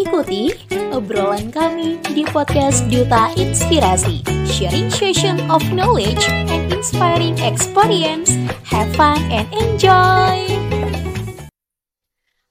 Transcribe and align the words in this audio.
Ikuti 0.00 0.48
obrolan 0.96 1.52
kami 1.52 2.00
di 2.16 2.24
podcast 2.24 2.88
Duta 2.88 3.28
Inspirasi, 3.36 4.24
sharing 4.48 4.88
session 4.88 5.36
of 5.52 5.60
knowledge 5.76 6.24
and 6.48 6.72
inspiring 6.72 7.36
experience. 7.44 8.32
Have 8.64 8.88
fun 8.96 9.20
and 9.28 9.44
enjoy! 9.52 10.48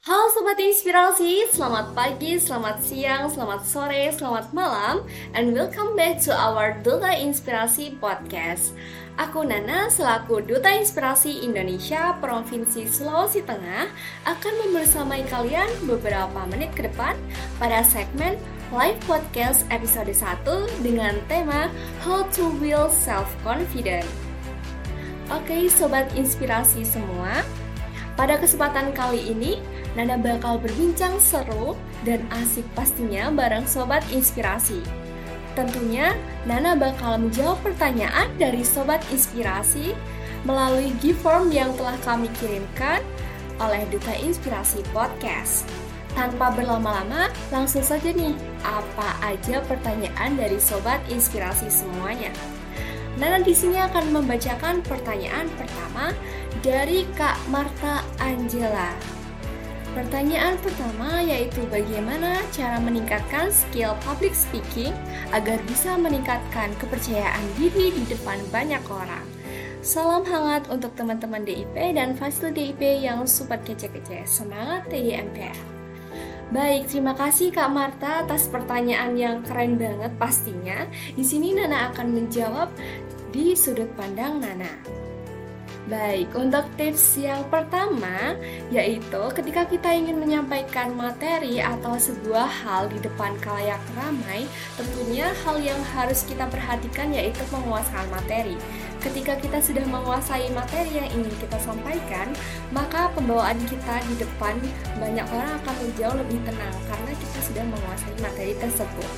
Halo 0.06 0.26
Sobat 0.30 0.62
Inspirasi, 0.62 1.50
selamat 1.50 1.98
pagi, 1.98 2.38
selamat 2.38 2.86
siang, 2.86 3.26
selamat 3.34 3.62
sore, 3.66 4.10
selamat 4.14 4.54
malam 4.54 5.06
And 5.34 5.54
welcome 5.54 5.98
back 5.98 6.22
to 6.26 6.34
our 6.34 6.78
Duta 6.86 7.14
Inspirasi 7.18 7.98
Podcast 7.98 8.78
Aku 9.18 9.42
Nana 9.42 9.90
selaku 9.90 10.46
Duta 10.46 10.70
Inspirasi 10.70 11.42
Indonesia 11.42 12.14
Provinsi 12.22 12.86
Sulawesi 12.86 13.42
Tengah 13.42 13.90
akan 14.28 14.54
membersamai 14.68 15.26
kalian 15.26 15.66
beberapa 15.90 16.46
menit 16.52 16.70
ke 16.78 16.86
depan 16.86 17.18
pada 17.58 17.82
segmen 17.82 18.38
live 18.70 19.00
podcast 19.10 19.66
episode 19.74 20.14
1 20.14 20.46
dengan 20.86 21.18
tema 21.26 21.74
How 22.06 22.30
to 22.38 22.54
Build 22.62 22.94
Self-Confident. 22.94 24.06
Oke, 25.34 25.66
sobat 25.74 26.12
inspirasi 26.14 26.86
semua, 26.86 27.42
pada 28.14 28.38
kesempatan 28.38 28.94
kali 28.94 29.34
ini 29.34 29.58
Nana 29.98 30.22
bakal 30.22 30.62
berbincang 30.62 31.18
seru 31.18 31.74
dan 32.06 32.22
asik 32.30 32.68
pastinya 32.78 33.34
bareng 33.34 33.66
sobat 33.66 34.06
inspirasi. 34.14 35.09
Tentunya, 35.58 36.14
Nana 36.46 36.78
bakal 36.78 37.18
menjawab 37.20 37.60
pertanyaan 37.66 38.30
dari 38.38 38.62
Sobat 38.62 39.02
Inspirasi 39.10 39.98
melalui 40.48 40.96
gift 41.04 41.20
form 41.26 41.52
yang 41.52 41.74
telah 41.76 41.98
kami 42.06 42.32
kirimkan 42.40 43.04
oleh 43.60 43.84
Duta 43.92 44.16
Inspirasi 44.16 44.86
Podcast. 44.96 45.68
Tanpa 46.16 46.52
berlama-lama, 46.52 47.30
langsung 47.54 47.86
saja 47.86 48.10
nih, 48.10 48.34
apa 48.66 49.20
aja 49.24 49.62
pertanyaan 49.68 50.36
dari 50.40 50.58
Sobat 50.58 51.00
Inspirasi 51.12 51.70
semuanya? 51.70 52.34
Nana 53.20 53.44
di 53.44 53.52
sini 53.52 53.76
akan 53.76 54.16
membacakan 54.16 54.80
pertanyaan 54.88 55.52
pertama 55.60 56.16
dari 56.64 57.04
Kak 57.20 57.36
Marta 57.52 58.00
Angela. 58.24 59.19
Pertanyaan 59.98 60.54
pertama 60.62 61.26
yaitu 61.26 61.66
bagaimana 61.74 62.46
cara 62.54 62.78
meningkatkan 62.78 63.50
skill 63.50 63.98
public 64.06 64.38
speaking 64.38 64.94
agar 65.34 65.58
bisa 65.66 65.98
meningkatkan 65.98 66.70
kepercayaan 66.78 67.42
diri 67.58 67.90
di 67.98 68.04
depan 68.06 68.38
banyak 68.54 68.82
orang. 68.86 69.26
Salam 69.82 70.28
hangat 70.28 70.70
untuk 70.70 70.94
teman-teman 70.94 71.42
DIP 71.42 71.74
dan 71.96 72.14
fasil 72.14 72.54
DIP 72.54 73.02
yang 73.02 73.26
super 73.26 73.58
kece-kece. 73.66 74.28
Semangat 74.30 74.86
TDMPR. 74.92 75.56
Baik, 76.50 76.90
terima 76.90 77.14
kasih 77.14 77.54
Kak 77.54 77.70
Marta 77.70 78.26
atas 78.26 78.50
pertanyaan 78.50 79.14
yang 79.14 79.42
keren 79.46 79.78
banget 79.78 80.12
pastinya. 80.18 80.86
Di 81.14 81.22
sini 81.22 81.54
Nana 81.54 81.94
akan 81.94 82.10
menjawab 82.10 82.70
di 83.30 83.54
sudut 83.54 83.90
pandang 83.94 84.42
Nana. 84.42 84.99
Baik, 85.90 86.38
untuk 86.38 86.70
tips 86.78 87.18
yang 87.18 87.42
pertama 87.50 88.38
yaitu 88.70 89.22
ketika 89.34 89.66
kita 89.66 89.90
ingin 89.90 90.22
menyampaikan 90.22 90.94
materi 90.94 91.58
atau 91.58 91.98
sebuah 91.98 92.46
hal 92.46 92.94
di 92.94 93.02
depan 93.02 93.34
kalayak 93.42 93.82
ramai, 93.98 94.46
tentunya 94.78 95.34
hal 95.42 95.58
yang 95.58 95.82
harus 95.98 96.22
kita 96.30 96.46
perhatikan 96.46 97.10
yaitu 97.10 97.42
menguasai 97.50 98.06
materi. 98.14 98.54
Ketika 99.02 99.34
kita 99.42 99.58
sudah 99.66 99.82
menguasai 99.90 100.54
materi 100.54 100.94
yang 100.94 101.10
ingin 101.10 101.34
kita 101.42 101.58
sampaikan, 101.58 102.38
maka 102.70 103.10
pembawaan 103.18 103.58
kita 103.66 104.06
di 104.14 104.22
depan 104.22 104.62
banyak 105.02 105.26
orang 105.34 105.58
akan 105.58 105.74
jauh 105.98 106.14
lebih 106.22 106.38
tenang 106.46 106.76
karena 106.86 107.12
kita 107.18 107.40
sudah 107.50 107.66
menguasai 107.66 108.14
materi 108.22 108.54
tersebut. 108.62 109.10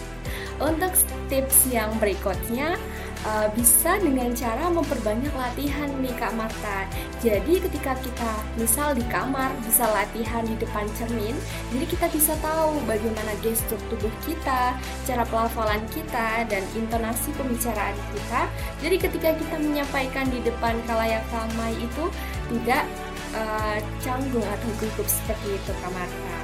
Untuk 0.61 0.93
tips 1.27 1.73
yang 1.73 1.89
berikutnya, 1.97 2.77
uh, 3.25 3.47
bisa 3.53 3.97
dengan 4.01 4.33
cara 4.33 4.69
memperbanyak 4.69 5.33
latihan 5.33 5.89
nih 6.01 6.13
Kak 6.17 6.33
Marta. 6.33 6.87
Jadi 7.21 7.61
ketika 7.61 7.93
kita 8.01 8.31
misal 8.57 8.93
di 8.97 9.05
kamar 9.09 9.53
bisa 9.65 9.85
latihan 9.89 10.41
di 10.45 10.55
depan 10.57 10.85
cermin, 10.97 11.35
jadi 11.73 11.85
kita 11.85 12.05
bisa 12.13 12.33
tahu 12.41 12.81
bagaimana 12.89 13.33
gestur 13.45 13.77
tubuh 13.89 14.13
kita, 14.25 14.75
cara 15.05 15.23
pelafalan 15.29 15.81
kita, 15.93 16.45
dan 16.49 16.63
intonasi 16.73 17.29
pembicaraan 17.37 17.97
kita. 18.13 18.41
Jadi 18.81 18.95
ketika 18.97 19.29
kita 19.37 19.55
menyampaikan 19.61 20.25
di 20.29 20.39
depan 20.41 20.77
kalayak 20.89 21.23
ramai 21.29 21.73
itu 21.77 22.05
tidak 22.51 22.83
uh, 23.37 23.77
canggung 24.01 24.45
atau 24.45 24.69
gugup 24.81 25.07
seperti 25.07 25.55
itu 25.55 25.71
Kak 25.81 25.91
Marta. 25.93 26.37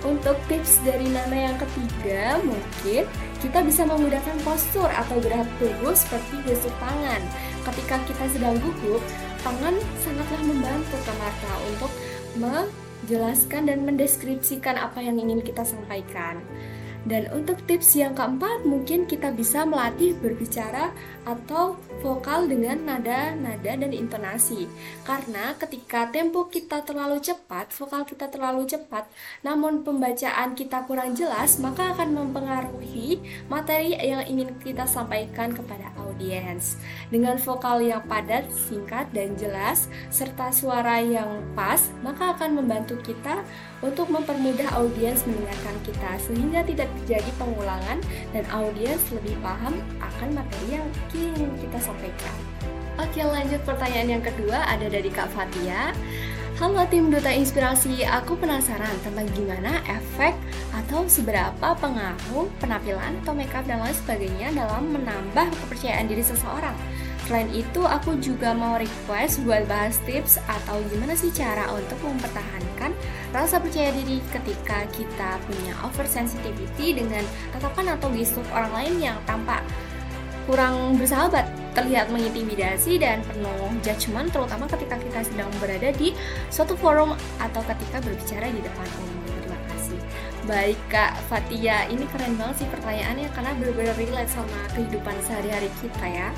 Untuk 0.00 0.40
tips 0.48 0.80
dari 0.80 1.12
Nana 1.12 1.52
yang 1.52 1.56
ketiga, 1.60 2.40
mungkin 2.40 3.04
kita 3.40 3.64
bisa 3.64 3.88
menggunakan 3.88 4.36
postur 4.44 4.86
atau 4.86 5.16
gerak 5.24 5.48
tubuh 5.56 5.96
seperti 5.96 6.44
gestur 6.44 6.72
tangan. 6.76 7.24
Ketika 7.64 7.96
kita 8.04 8.24
sedang 8.36 8.56
gugup, 8.60 9.00
tangan 9.40 9.74
sangatlah 10.04 10.42
membantu 10.44 10.96
Marta 11.16 11.52
untuk 11.72 11.92
menjelaskan 12.36 13.72
dan 13.72 13.88
mendeskripsikan 13.88 14.76
apa 14.76 15.00
yang 15.00 15.16
ingin 15.16 15.40
kita 15.40 15.64
sampaikan. 15.64 16.44
Dan 17.08 17.32
untuk 17.32 17.56
tips 17.64 17.96
yang 17.96 18.12
keempat, 18.12 18.68
mungkin 18.68 19.08
kita 19.08 19.32
bisa 19.32 19.64
melatih 19.64 20.12
berbicara 20.20 20.92
atau 21.24 21.80
vokal 22.04 22.48
dengan 22.48 22.80
nada, 22.84 23.32
nada 23.36 23.72
dan 23.76 23.92
intonasi. 23.92 24.68
Karena 25.04 25.56
ketika 25.56 26.08
tempo 26.12 26.48
kita 26.48 26.84
terlalu 26.84 27.20
cepat, 27.20 27.72
vokal 27.72 28.04
kita 28.04 28.28
terlalu 28.28 28.68
cepat, 28.68 29.08
namun 29.40 29.80
pembacaan 29.80 30.52
kita 30.52 30.84
kurang 30.84 31.16
jelas, 31.16 31.56
maka 31.60 31.96
akan 31.96 32.16
mempengaruhi 32.16 33.20
materi 33.48 33.96
yang 33.96 34.24
ingin 34.28 34.52
kita 34.60 34.84
sampaikan 34.84 35.52
kepada 35.56 35.92
audiens. 35.96 36.76
Dengan 37.08 37.40
vokal 37.40 37.80
yang 37.84 38.04
padat, 38.04 38.48
singkat, 38.52 39.08
dan 39.16 39.36
jelas, 39.40 39.88
serta 40.12 40.52
suara 40.52 41.00
yang 41.00 41.40
pas, 41.56 41.80
maka 42.04 42.36
akan 42.36 42.60
membantu 42.60 43.00
kita 43.00 43.40
untuk 43.80 44.12
mempermudah 44.12 44.76
audiens 44.76 45.24
mendengarkan 45.24 45.76
kita 45.84 46.10
sehingga 46.28 46.60
tidak 46.68 46.89
terjadi 47.02 47.30
pengulangan 47.38 47.98
dan 48.34 48.44
audiens 48.50 49.02
lebih 49.14 49.38
paham 49.40 49.78
akan 50.02 50.28
materi 50.34 50.80
yang 50.80 50.88
ingin 51.14 51.50
kita 51.62 51.78
sampaikan. 51.78 52.36
Oke 53.00 53.24
lanjut 53.24 53.60
pertanyaan 53.64 54.20
yang 54.20 54.24
kedua 54.24 54.66
ada 54.68 54.86
dari 54.90 55.08
Kak 55.08 55.32
Fatia. 55.32 55.94
Halo 56.60 56.84
tim 56.92 57.08
Duta 57.08 57.32
Inspirasi, 57.32 58.04
aku 58.04 58.36
penasaran 58.36 58.92
tentang 59.00 59.24
gimana 59.32 59.80
efek 59.88 60.36
atau 60.76 61.08
seberapa 61.08 61.72
pengaruh 61.80 62.52
penampilan 62.60 63.16
atau 63.24 63.32
makeup 63.32 63.64
dan 63.64 63.80
lain 63.80 63.96
sebagainya 63.96 64.52
dalam 64.52 64.92
menambah 64.92 65.48
kepercayaan 65.56 66.04
diri 66.04 66.20
seseorang. 66.20 66.76
Selain 67.30 67.46
itu, 67.54 67.86
aku 67.86 68.18
juga 68.18 68.50
mau 68.50 68.74
request 68.74 69.46
buat 69.46 69.62
bahas 69.70 70.02
tips 70.02 70.42
atau 70.50 70.82
gimana 70.90 71.14
sih 71.14 71.30
cara 71.30 71.70
untuk 71.70 71.94
mempertahankan 72.02 72.90
rasa 73.30 73.62
percaya 73.62 73.94
diri 73.94 74.18
ketika 74.34 74.82
kita 74.90 75.38
punya 75.46 75.78
oversensitivity 75.86 76.90
dengan 76.90 77.22
tatapan 77.54 77.94
atau 77.94 78.10
gestur 78.10 78.42
orang 78.50 78.74
lain 78.74 78.94
yang 78.98 79.16
tampak 79.30 79.62
kurang 80.50 80.98
bersahabat, 80.98 81.46
terlihat 81.78 82.10
mengintimidasi 82.10 82.98
dan 82.98 83.22
penuh 83.22 83.78
judgement 83.86 84.26
terutama 84.34 84.66
ketika 84.66 84.98
kita 84.98 85.22
sedang 85.22 85.46
berada 85.62 85.94
di 85.94 86.10
suatu 86.50 86.74
forum 86.74 87.14
atau 87.38 87.62
ketika 87.62 88.02
berbicara 88.02 88.50
di 88.50 88.58
depan 88.58 88.86
umum. 88.98 89.22
Terima 89.38 89.58
kasih. 89.70 89.98
Baik 90.50 90.80
Kak 90.90 91.14
Fatia, 91.30 91.86
ini 91.94 92.02
keren 92.10 92.34
banget 92.34 92.66
sih 92.66 92.68
pertanyaannya 92.74 93.30
karena 93.38 93.54
benar-benar 93.54 93.94
relate 93.94 94.34
sama 94.34 94.58
kehidupan 94.74 95.14
sehari-hari 95.22 95.70
kita 95.78 96.06
ya. 96.10 96.34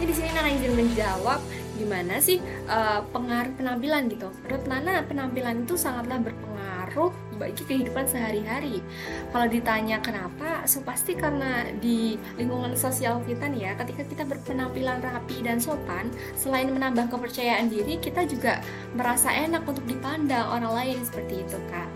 Ini 0.00 0.08
di 0.08 0.16
sini 0.16 0.32
Nana 0.32 0.48
izin 0.48 0.72
menjawab 0.80 1.44
gimana 1.76 2.16
sih 2.24 2.40
uh, 2.72 3.04
pengaruh 3.12 3.52
penampilan 3.52 4.08
gitu. 4.08 4.32
Menurut 4.48 4.64
Nana 4.64 5.04
penampilan 5.04 5.68
itu 5.68 5.76
sangatlah 5.76 6.16
berpengaruh 6.24 7.12
bagi 7.36 7.60
kehidupan 7.68 8.08
sehari-hari. 8.08 8.80
Kalau 9.28 9.44
ditanya 9.52 10.00
kenapa, 10.00 10.64
so 10.64 10.80
pasti 10.80 11.12
karena 11.12 11.68
di 11.84 12.16
lingkungan 12.40 12.80
sosial 12.80 13.20
kita 13.28 13.52
nih 13.52 13.60
ya, 13.68 13.72
ketika 13.76 14.08
kita 14.08 14.24
berpenampilan 14.24 15.04
rapi 15.04 15.44
dan 15.44 15.60
sopan, 15.60 16.08
selain 16.32 16.72
menambah 16.72 17.12
kepercayaan 17.12 17.68
diri, 17.68 18.00
kita 18.00 18.24
juga 18.24 18.64
merasa 18.96 19.28
enak 19.36 19.68
untuk 19.68 19.84
dipandang 19.84 20.48
orang 20.48 20.72
lain 20.80 20.98
seperti 21.04 21.44
itu 21.44 21.60
kak. 21.68 21.88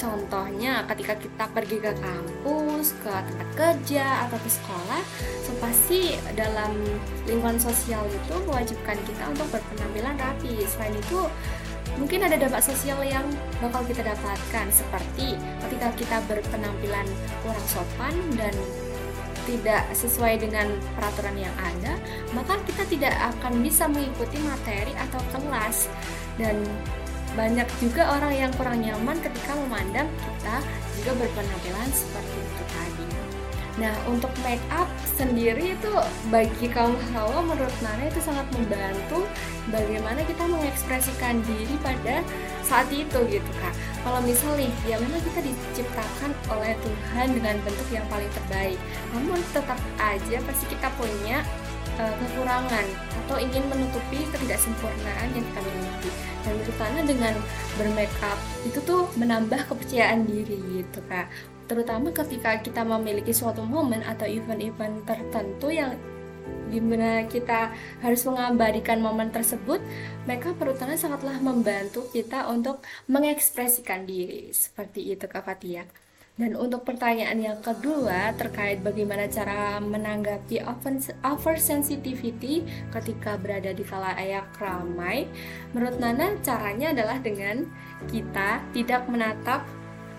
Contohnya 0.00 0.80
ketika 0.88 1.12
kita 1.20 1.44
pergi 1.52 1.76
ke 1.76 1.92
kampus, 2.00 2.96
ke 3.04 3.12
tempat 3.12 3.48
kerja 3.52 4.24
atau 4.24 4.40
ke 4.40 4.48
sekolah, 4.48 5.02
so 5.44 5.52
pasti 5.60 6.16
dalam 6.32 6.72
lingkungan 7.28 7.60
sosial 7.60 8.00
itu 8.08 8.34
mewajibkan 8.48 8.96
kita 9.04 9.28
untuk 9.28 9.44
berpenampilan 9.52 10.16
rapi. 10.16 10.64
Selain 10.64 10.96
itu, 10.96 11.28
mungkin 12.00 12.24
ada 12.24 12.40
dampak 12.40 12.64
sosial 12.64 13.04
yang 13.04 13.28
bakal 13.60 13.84
kita 13.84 14.00
dapatkan 14.00 14.66
seperti 14.72 15.36
ketika 15.68 15.88
kita 16.00 16.16
berpenampilan 16.24 17.04
kurang 17.44 17.66
sopan 17.68 18.16
dan 18.40 18.56
tidak 19.44 19.84
sesuai 19.92 20.40
dengan 20.40 20.68
peraturan 20.96 21.36
yang 21.36 21.52
ada, 21.60 22.00
maka 22.32 22.56
kita 22.64 22.88
tidak 22.88 23.12
akan 23.36 23.60
bisa 23.60 23.84
mengikuti 23.84 24.40
materi 24.48 24.96
atau 24.96 25.20
kelas 25.34 25.92
dan 26.40 26.56
banyak 27.38 27.68
juga 27.78 28.10
orang 28.18 28.34
yang 28.34 28.52
kurang 28.58 28.82
nyaman 28.82 29.16
ketika 29.22 29.54
memandang 29.54 30.08
kita 30.18 30.56
juga 31.00 31.12
berpenampilan 31.24 31.88
seperti 31.94 32.36
itu 32.36 32.62
tadi. 32.74 33.06
Nah, 33.78 33.94
untuk 34.10 34.28
make 34.42 34.60
up 34.74 34.90
sendiri 35.16 35.78
itu 35.78 35.92
bagi 36.28 36.68
kaum 36.68 36.92
hawa 37.14 37.40
menurut 37.40 37.72
Nana 37.80 38.12
itu 38.12 38.20
sangat 38.20 38.44
membantu 38.52 39.24
bagaimana 39.70 40.20
kita 40.26 40.44
mengekspresikan 40.44 41.40
diri 41.46 41.78
pada 41.80 42.20
saat 42.66 42.90
itu 42.92 43.18
gitu 43.30 43.50
kak. 43.62 43.74
Kalau 44.04 44.20
misalnya 44.26 44.68
ya 44.84 45.00
memang 45.00 45.22
kita 45.22 45.40
diciptakan 45.40 46.30
oleh 46.50 46.76
Tuhan 46.82 47.26
dengan 47.32 47.56
bentuk 47.62 47.88
yang 47.88 48.04
paling 48.10 48.28
terbaik, 48.36 48.78
namun 49.16 49.40
tetap 49.54 49.78
aja 49.96 50.36
pasti 50.44 50.64
kita 50.68 50.88
punya 50.98 51.40
uh, 51.96 52.14
kekurangan 52.20 52.86
atau 53.30 53.38
ingin 53.38 53.62
menutupi 53.70 54.26
ketidaksempurnaan 54.34 55.30
yang 55.30 55.44
kita 55.54 55.60
miliki. 55.62 56.10
Dan 56.42 56.52
menurut 56.58 56.78
Nana 56.82 57.02
dengan 57.06 57.34
bermakeup 57.78 58.38
itu 58.66 58.78
tuh 58.82 59.06
menambah 59.14 59.70
kepercayaan 59.70 60.26
diri 60.26 60.58
gitu 60.82 60.98
kak 61.06 61.30
terutama 61.70 62.10
ketika 62.10 62.58
kita 62.58 62.82
memiliki 62.82 63.30
suatu 63.30 63.62
momen 63.62 64.02
atau 64.02 64.26
event-event 64.26 65.06
tertentu 65.06 65.70
yang 65.70 65.94
di 66.66 66.82
mana 66.82 67.30
kita 67.30 67.70
harus 68.02 68.26
mengabadikan 68.26 68.98
momen 68.98 69.30
tersebut, 69.30 69.78
mereka 70.26 70.50
perutana 70.54 70.98
sangatlah 70.98 71.38
membantu 71.38 72.06
kita 72.10 72.46
untuk 72.50 72.82
mengekspresikan 73.06 74.06
diri 74.06 74.50
seperti 74.50 75.14
itu 75.14 75.30
Kak 75.30 75.46
Fatia. 75.46 75.86
Dan 76.40 76.56
untuk 76.56 76.88
pertanyaan 76.88 77.36
yang 77.36 77.60
kedua 77.60 78.32
terkait 78.32 78.80
bagaimana 78.80 79.28
cara 79.28 79.76
menanggapi 79.76 80.64
oversensitivity 81.20 82.64
ketika 82.88 83.36
berada 83.36 83.76
di 83.76 83.84
ayak 83.84 84.48
ramai, 84.56 85.28
menurut 85.76 86.00
Nana 86.00 86.32
caranya 86.40 86.96
adalah 86.96 87.20
dengan 87.20 87.68
kita 88.08 88.64
tidak 88.72 89.04
menatap 89.12 89.68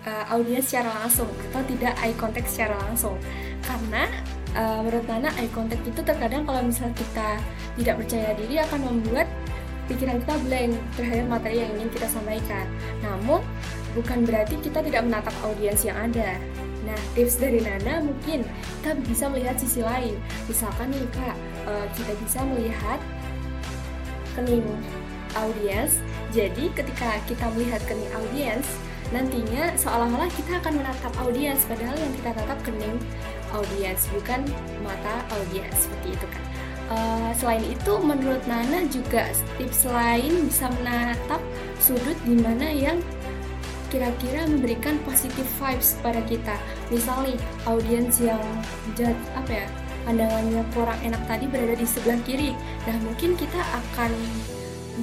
uh, 0.05 0.29
audiens 0.29 0.69
secara 0.69 0.93
langsung 1.01 1.25
atau 1.49 1.65
tidak 1.65 1.97
eye 2.05 2.13
contact 2.13 2.53
secara 2.53 2.77
langsung. 2.85 3.17
Karena 3.65 4.05
uh, 4.53 4.85
menurut 4.85 5.09
Nana 5.09 5.33
eye 5.41 5.49
contact 5.49 5.81
itu 5.89 6.05
terkadang 6.05 6.45
kalau 6.45 6.61
misalnya 6.61 6.93
kita 7.01 7.29
tidak 7.81 7.95
percaya 7.97 8.37
diri 8.37 8.61
akan 8.61 8.79
membuat 8.93 9.25
pikiran 9.89 10.21
kita 10.21 10.35
blank 10.45 10.71
terhadap 10.95 11.25
materi 11.25 11.65
yang 11.65 11.71
ingin 11.81 11.89
kita 11.89 12.07
sampaikan. 12.13 12.69
Namun 13.01 13.41
bukan 13.93 14.23
berarti 14.23 14.55
kita 14.63 14.79
tidak 14.83 15.03
menatap 15.07 15.35
audiens 15.43 15.81
yang 15.83 15.97
ada 15.97 16.39
Nah, 16.81 16.97
tips 17.13 17.37
dari 17.37 17.61
Nana 17.61 18.01
mungkin 18.01 18.41
kita 18.81 18.97
bisa 19.05 19.29
melihat 19.29 19.53
sisi 19.53 19.85
lain. 19.85 20.17
Misalkan 20.49 20.89
nih 20.89 21.05
Kak, 21.13 21.37
uh, 21.69 21.85
kita 21.93 22.13
bisa 22.25 22.39
melihat 22.41 22.99
kening 24.33 24.65
audiens. 25.37 26.01
Jadi 26.33 26.73
ketika 26.73 27.21
kita 27.29 27.45
melihat 27.53 27.79
kening 27.85 28.09
audiens, 28.17 28.65
nantinya 29.11 29.75
seolah-olah 29.75 30.31
kita 30.33 30.57
akan 30.63 30.79
menatap 30.81 31.13
audiens 31.21 31.61
padahal 31.67 31.95
yang 31.99 32.13
kita 32.15 32.31
tatap 32.31 32.59
kening 32.63 32.95
audiens 33.51 34.07
bukan 34.15 34.39
mata 34.79 35.15
audiens 35.35 35.75
seperti 35.75 36.15
itu 36.15 36.27
kan 36.31 36.43
uh, 36.95 37.31
selain 37.35 37.59
itu 37.67 37.93
menurut 37.99 38.39
Nana 38.47 38.87
juga 38.87 39.27
tips 39.59 39.83
lain 39.91 40.47
bisa 40.47 40.71
menatap 40.79 41.43
sudut 41.83 42.15
di 42.23 42.39
mana 42.39 42.71
yang 42.71 43.03
kira-kira 43.91 44.47
memberikan 44.47 44.95
positive 45.03 45.47
vibes 45.59 45.99
pada 45.99 46.23
kita. 46.25 46.55
Misalnya 46.87 47.35
audiens 47.67 48.17
yang 48.23 48.41
jad, 48.95 49.13
apa 49.35 49.51
ya 49.51 49.67
pandangannya 50.07 50.63
kurang 50.73 50.97
enak 51.05 51.21
tadi 51.29 51.45
berada 51.45 51.75
di 51.77 51.85
sebelah 51.85 52.17
kiri. 52.25 52.57
Nah 52.87 52.97
mungkin 53.05 53.37
kita 53.37 53.59
akan 53.59 54.11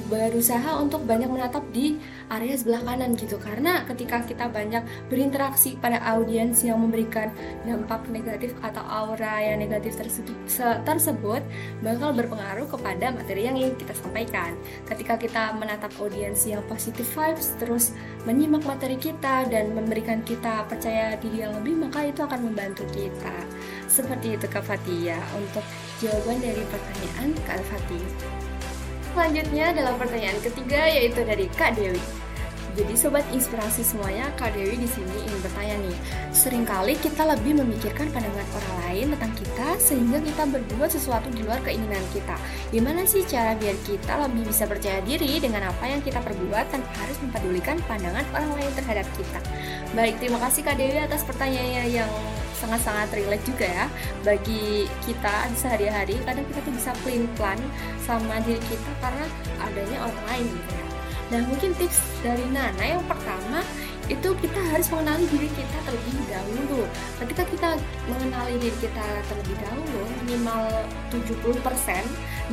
berusaha 0.07 0.79
untuk 0.79 1.03
banyak 1.03 1.27
menatap 1.27 1.65
di 1.75 1.99
area 2.29 2.55
sebelah 2.55 2.85
kanan 2.85 3.17
gitu. 3.19 3.35
Karena 3.41 3.83
ketika 3.89 4.23
kita 4.23 4.47
banyak 4.47 4.85
berinteraksi 5.11 5.75
pada 5.81 5.99
audiens 6.15 6.63
yang 6.63 6.79
memberikan 6.79 7.33
dampak 7.67 8.07
negatif 8.07 8.55
atau 8.63 8.81
aura 8.85 9.43
yang 9.43 9.59
negatif 9.59 9.97
tersebut, 9.97 11.41
bakal 11.83 12.09
berpengaruh 12.15 12.67
kepada 12.71 13.11
materi 13.11 13.49
yang 13.49 13.57
ingin 13.59 13.75
kita 13.75 13.93
sampaikan. 13.97 14.55
Ketika 14.87 15.19
kita 15.19 15.43
menatap 15.57 15.91
audiens 15.99 16.45
yang 16.47 16.63
positif 16.69 17.09
vibes 17.17 17.57
terus 17.59 17.91
menyimak 18.23 18.63
materi 18.63 18.95
kita 18.95 19.49
dan 19.49 19.73
memberikan 19.73 20.21
kita 20.23 20.63
percaya 20.69 21.17
diri 21.17 21.43
yang 21.43 21.53
lebih 21.59 21.75
maka 21.81 22.07
itu 22.07 22.21
akan 22.21 22.51
membantu 22.51 22.85
kita. 22.93 23.35
Seperti 23.89 24.37
itu 24.37 24.45
Kak 24.45 24.63
Fatia 24.63 25.17
untuk 25.33 25.65
jawaban 25.97 26.37
dari 26.39 26.61
pertanyaan 26.69 27.29
Kak 27.43 27.59
Fatia. 27.65 28.38
Selanjutnya 29.13 29.73
adalah 29.73 29.93
pertanyaan 29.97 30.39
ketiga 30.39 30.81
yaitu 30.85 31.21
dari 31.25 31.45
Kak 31.57 31.75
Dewi. 31.75 31.99
Jadi 32.77 32.95
sobat 32.95 33.25
inspirasi 33.35 33.81
semuanya, 33.83 34.29
Kak 34.39 34.55
Dewi 34.55 34.77
di 34.79 34.87
sini 34.87 35.11
ingin 35.25 35.39
bertanya 35.43 35.75
nih. 35.83 35.97
Seringkali 36.31 36.95
kita 37.01 37.27
lebih 37.27 37.59
memikirkan 37.59 38.07
pandangan 38.13 38.47
orang 38.55 38.75
lain 38.85 39.05
tentang 39.17 39.33
kita 39.35 39.67
sehingga 39.81 40.23
kita 40.23 40.43
berbuat 40.47 40.87
sesuatu 40.87 41.27
di 41.33 41.43
luar 41.43 41.59
keinginan 41.65 41.99
kita. 42.15 42.39
Gimana 42.71 43.03
sih 43.03 43.25
cara 43.27 43.57
biar 43.57 43.75
kita 43.83 44.23
lebih 44.29 44.47
bisa 44.47 44.63
percaya 44.69 45.01
diri 45.03 45.41
dengan 45.41 45.67
apa 45.67 45.85
yang 45.89 45.99
kita 45.99 46.23
perbuat 46.23 46.71
tanpa 46.71 46.93
harus 47.03 47.17
mempedulikan 47.19 47.75
pandangan 47.89 48.23
orang 48.31 48.51
lain 48.55 48.71
terhadap 48.77 49.07
kita? 49.17 49.39
Baik, 49.97 50.15
terima 50.21 50.39
kasih 50.39 50.61
Kak 50.63 50.77
Dewi 50.79 51.01
atas 51.01 51.25
pertanyaannya 51.25 51.83
yang 51.89 52.11
sangat-sangat 52.59 53.09
relate 53.15 53.45
juga 53.47 53.65
ya 53.65 53.85
bagi 54.27 54.85
kita 55.07 55.47
sehari-hari. 55.55 56.19
Kadang 56.27 56.45
kita 56.51 56.59
tuh 56.67 56.73
bisa 56.75 56.91
plan 57.01 57.23
plan 57.39 57.59
sama 58.03 58.37
diri 58.43 58.61
kita 58.67 58.91
karena 58.99 59.25
adanya 59.63 59.97
lain 60.27 60.45
gitu 60.45 60.71
ya. 60.75 60.85
Nah 61.29 61.41
mungkin 61.47 61.71
tips 61.77 61.99
dari 62.21 62.45
Nana 62.51 62.83
yang 62.83 63.03
pertama 63.07 63.63
itu 64.09 64.33
kita 64.41 64.57
harus 64.73 64.89
mengenali 64.89 65.25
diri 65.29 65.49
kita 65.53 65.77
terlebih 65.85 66.17
dahulu. 66.27 66.81
Ketika 67.21 67.43
kita 67.45 67.69
mengenali 68.09 68.57
diri 68.57 68.77
kita 68.81 69.05
terlebih 69.29 69.55
dahulu 69.61 70.01
minimal 70.25 70.65
70% 71.13 71.53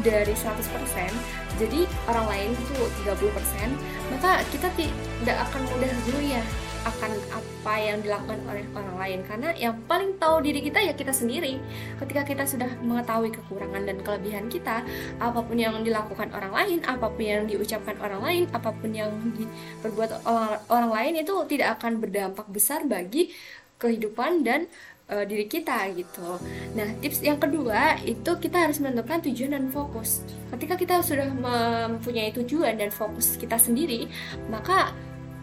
dari 0.05 0.35
100% 0.37 1.57
jadi 1.57 1.89
orang 2.09 2.27
lain 2.29 2.51
itu 2.53 2.77
30% 3.09 3.73
maka 4.13 4.45
kita 4.53 4.69
tidak 4.77 5.37
akan 5.49 5.63
mudah 5.73 5.93
dulu 6.05 6.21
ya 6.21 6.43
akan 6.87 7.11
apa 7.35 7.75
yang 7.83 7.99
dilakukan 7.99 8.39
oleh 8.47 8.63
orang 8.79 8.97
lain 8.97 9.19
karena 9.27 9.49
yang 9.59 9.75
paling 9.91 10.15
tahu 10.23 10.39
diri 10.39 10.63
kita 10.63 10.79
ya 10.79 10.95
kita 10.95 11.11
sendiri 11.11 11.59
ketika 11.99 12.23
kita 12.23 12.45
sudah 12.47 12.71
mengetahui 12.79 13.35
kekurangan 13.35 13.83
dan 13.83 13.99
kelebihan 14.07 14.47
kita 14.47 14.87
apa 15.19 15.39
pun 15.43 15.59
yang 15.59 15.75
dilakukan 15.83 16.31
orang 16.31 16.55
lain 16.55 16.79
apa 16.87 17.11
pun 17.11 17.25
yang 17.27 17.43
diucapkan 17.51 17.99
orang 17.99 18.23
lain 18.23 18.43
apa 18.55 18.71
pun 18.71 18.91
yang 18.95 19.11
diperbuat 19.35 20.23
orang, 20.23 20.63
orang 20.71 20.91
lain 20.95 21.13
itu 21.27 21.35
tidak 21.51 21.83
akan 21.83 21.99
berdampak 21.99 22.47
besar 22.47 22.87
bagi 22.87 23.35
kehidupan 23.83 24.47
dan 24.47 24.71
uh, 25.11 25.25
diri 25.27 25.47
kita 25.47 25.91
gitu. 25.95 26.41
Nah, 26.75 26.89
tips 27.03 27.23
yang 27.23 27.39
kedua 27.39 27.99
itu 28.03 28.31
kita 28.39 28.69
harus 28.69 28.79
menentukan 28.83 29.23
tujuan 29.31 29.53
dan 29.55 29.67
fokus. 29.71 30.23
Ketika 30.55 30.75
kita 30.79 30.95
sudah 31.03 31.29
mempunyai 31.31 32.33
tujuan 32.35 32.79
dan 32.79 32.91
fokus 32.91 33.37
kita 33.37 33.59
sendiri, 33.59 34.09
maka 34.49 34.95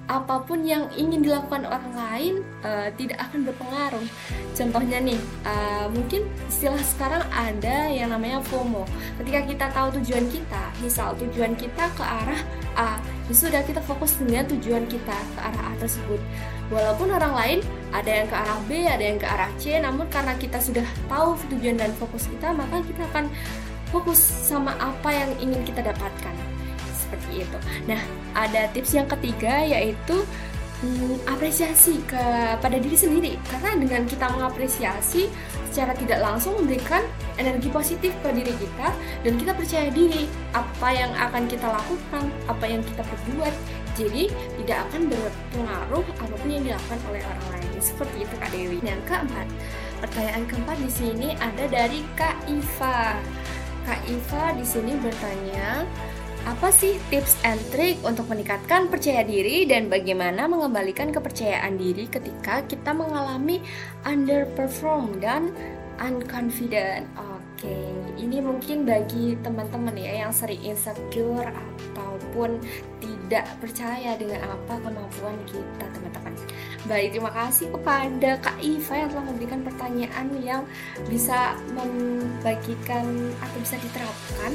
apa 0.03 0.43
pun 0.43 0.67
yang 0.67 0.91
ingin 0.99 1.23
dilakukan 1.23 1.63
orang 1.63 1.95
lain 1.95 2.33
uh, 2.59 2.91
tidak 2.99 3.23
akan 3.23 3.47
berpengaruh. 3.47 4.05
Contohnya 4.51 4.99
nih, 4.99 5.19
uh, 5.47 5.87
mungkin 5.87 6.27
istilah 6.51 6.83
sekarang 6.83 7.23
ada 7.31 7.87
yang 7.87 8.11
namanya 8.11 8.43
FOMO. 8.51 8.83
Ketika 9.23 9.39
kita 9.47 9.65
tahu 9.71 9.87
tujuan 10.01 10.27
kita, 10.27 10.63
misal 10.83 11.15
tujuan 11.15 11.55
kita 11.55 11.87
ke 11.95 12.03
arah 12.03 12.41
A, 12.75 12.99
ya 13.31 13.33
sudah 13.33 13.63
kita 13.63 13.79
fokus 13.79 14.19
dengan 14.19 14.43
tujuan 14.51 14.83
kita 14.91 15.15
ke 15.15 15.39
arah 15.39 15.63
A 15.71 15.73
tersebut. 15.79 16.19
Walaupun 16.67 17.07
orang 17.15 17.33
lain 17.33 17.59
ada 17.95 18.11
yang 18.11 18.27
ke 18.27 18.35
arah 18.35 18.59
B, 18.67 18.71
ada 18.83 19.03
yang 19.03 19.19
ke 19.21 19.27
arah 19.27 19.51
C, 19.55 19.79
namun 19.79 20.03
karena 20.11 20.35
kita 20.35 20.59
sudah 20.59 20.85
tahu 21.07 21.39
tujuan 21.55 21.79
dan 21.79 21.95
fokus 21.95 22.27
kita, 22.27 22.51
maka 22.51 22.83
kita 22.83 23.07
akan 23.13 23.31
fokus 23.87 24.19
sama 24.19 24.75
apa 24.81 25.09
yang 25.15 25.31
ingin 25.39 25.61
kita 25.63 25.79
dapatkan 25.85 26.35
seperti 26.91 27.45
itu. 27.45 27.57
Nah, 27.85 28.01
ada 28.33 28.69
tips 28.73 28.97
yang 28.97 29.07
ketiga 29.09 29.61
yaitu 29.63 30.25
hmm, 30.83 31.15
apresiasi 31.25 32.03
kepada 32.05 32.77
diri 32.77 32.97
sendiri 32.97 33.33
karena 33.47 33.79
dengan 33.79 34.01
kita 34.05 34.27
mengapresiasi 34.33 35.31
secara 35.73 35.97
tidak 35.97 36.21
langsung 36.21 36.53
memberikan 36.61 37.01
energi 37.41 37.65
positif 37.73 38.13
pada 38.21 38.37
diri 38.37 38.53
kita 38.53 38.93
dan 39.25 39.33
kita 39.41 39.51
percaya 39.57 39.89
diri 39.89 40.29
apa 40.53 40.89
yang 40.93 41.09
akan 41.17 41.49
kita 41.49 41.65
lakukan, 41.65 42.29
apa 42.45 42.65
yang 42.69 42.85
kita 42.85 43.01
perbuat. 43.01 43.55
Jadi 43.93 44.29
tidak 44.61 44.89
akan 44.89 45.09
berpengaruh 45.09 46.05
apa 46.17 46.33
pun 46.33 46.49
yang 46.49 46.65
dilakukan 46.65 46.99
oleh 47.09 47.21
orang 47.25 47.47
lain. 47.57 47.81
Seperti 47.81 48.25
itu 48.25 48.35
Kak 48.37 48.49
Dewi. 48.53 48.77
Yang 48.81 49.01
keempat, 49.05 49.47
pertanyaan 50.01 50.43
keempat 50.49 50.77
di 50.81 50.91
sini 50.93 51.27
ada 51.37 51.65
dari 51.69 52.01
Kak 52.17 52.37
Iva. 52.49 53.17
Kak 53.85 54.01
Iva 54.09 54.43
di 54.57 54.65
sini 54.65 54.97
bertanya, 54.97 55.85
apa 56.43 56.75
sih 56.75 56.99
tips 57.07 57.39
and 57.47 57.59
trick 57.71 57.95
untuk 58.03 58.27
meningkatkan 58.27 58.91
percaya 58.91 59.23
diri 59.23 59.63
dan 59.63 59.87
bagaimana 59.87 60.43
mengembalikan 60.43 61.07
kepercayaan 61.07 61.79
diri 61.79 62.11
ketika 62.11 62.67
kita 62.67 62.91
mengalami 62.91 63.63
underperform 64.03 65.23
dan 65.23 65.55
unconfident? 66.03 67.07
Oke, 67.15 67.71
ini 68.19 68.43
mungkin 68.43 68.83
bagi 68.83 69.39
teman-teman 69.39 69.95
ya 69.95 70.27
yang 70.27 70.35
sering 70.35 70.59
insecure 70.67 71.47
ataupun 71.47 72.59
tidak 73.33 73.49
percaya 73.57 74.13
dengan 74.13 74.45
apa 74.45 74.77
kemampuan 74.77 75.33
kita 75.49 75.85
teman-teman 75.89 76.37
Baik, 76.85 77.17
terima 77.17 77.33
kasih 77.33 77.73
kepada 77.73 78.37
Kak 78.45 78.61
Iva 78.61 78.93
yang 78.93 79.09
telah 79.09 79.25
memberikan 79.25 79.59
pertanyaan 79.65 80.27
yang 80.37 80.61
bisa 81.09 81.57
membagikan 81.73 83.33
atau 83.41 83.57
bisa 83.57 83.79
diterapkan 83.81 84.51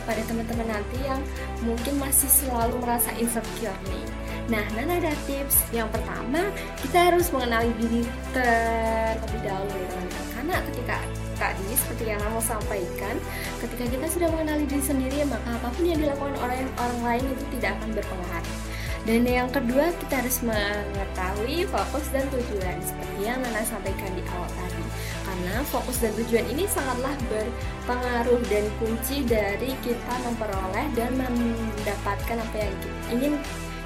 kepada 0.00 0.22
teman-teman 0.24 0.64
nanti 0.64 0.96
yang 1.04 1.20
mungkin 1.60 2.00
masih 2.00 2.30
selalu 2.30 2.80
merasa 2.80 3.10
insecure 3.20 3.76
nih. 3.90 4.06
Nah, 4.46 4.62
Nana 4.78 5.02
ada 5.02 5.12
tips. 5.26 5.58
Yang 5.74 5.90
pertama, 5.98 6.54
kita 6.86 7.12
harus 7.12 7.28
mengenali 7.34 7.74
diri 7.82 8.06
terlebih 8.30 9.40
dahulu 9.42 9.74
ya 9.74 9.86
teman-teman. 9.90 10.26
Karena 10.38 10.56
ketika 10.70 10.96
tadi 11.42 11.74
seperti 11.74 12.14
yang 12.14 12.22
Namo 12.22 12.38
sampaikan, 12.38 13.18
ketika 13.58 13.84
kita 13.90 14.06
sudah 14.06 14.28
mengenali 14.30 14.62
diri 14.70 14.84
sendiri, 14.86 15.26
maka 15.26 15.58
apa 15.58 15.74
pun 15.74 15.82
yang 15.82 15.98
dilakukan 15.98 16.38
oleh 16.38 16.62
orang 16.78 17.00
lain 17.02 17.24
itu 17.34 17.44
tidak 17.58 17.74
akan 17.82 17.90
berpengaruh. 17.98 18.58
Dan 19.02 19.26
yang 19.26 19.50
kedua, 19.50 19.90
kita 19.98 20.22
harus 20.22 20.38
mengetahui 20.46 21.66
fokus 21.66 22.06
dan 22.14 22.22
tujuan 22.30 22.78
seperti 22.78 23.18
yang 23.26 23.42
Nana 23.42 23.66
sampaikan 23.66 24.14
di 24.14 24.22
awal 24.30 24.46
tadi. 24.54 24.84
Karena 25.26 25.54
fokus 25.66 25.98
dan 25.98 26.14
tujuan 26.14 26.46
ini 26.54 26.70
sangatlah 26.70 27.10
berpengaruh 27.26 28.38
dan 28.46 28.64
kunci 28.78 29.26
dari 29.26 29.74
kita 29.82 30.14
memperoleh 30.22 30.86
dan 30.94 31.10
mendapatkan 31.18 32.36
apa 32.38 32.56
yang 32.62 32.74
ingin 33.10 33.34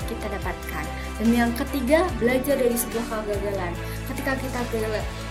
kita 0.04 0.26
dapatkan. 0.36 0.84
Dan 1.16 1.32
yang 1.32 1.52
ketiga, 1.56 2.04
belajar 2.20 2.60
dari 2.60 2.76
sebuah 2.76 3.04
kegagalan. 3.08 3.72
Ketika 4.12 4.32
kita 4.36 4.60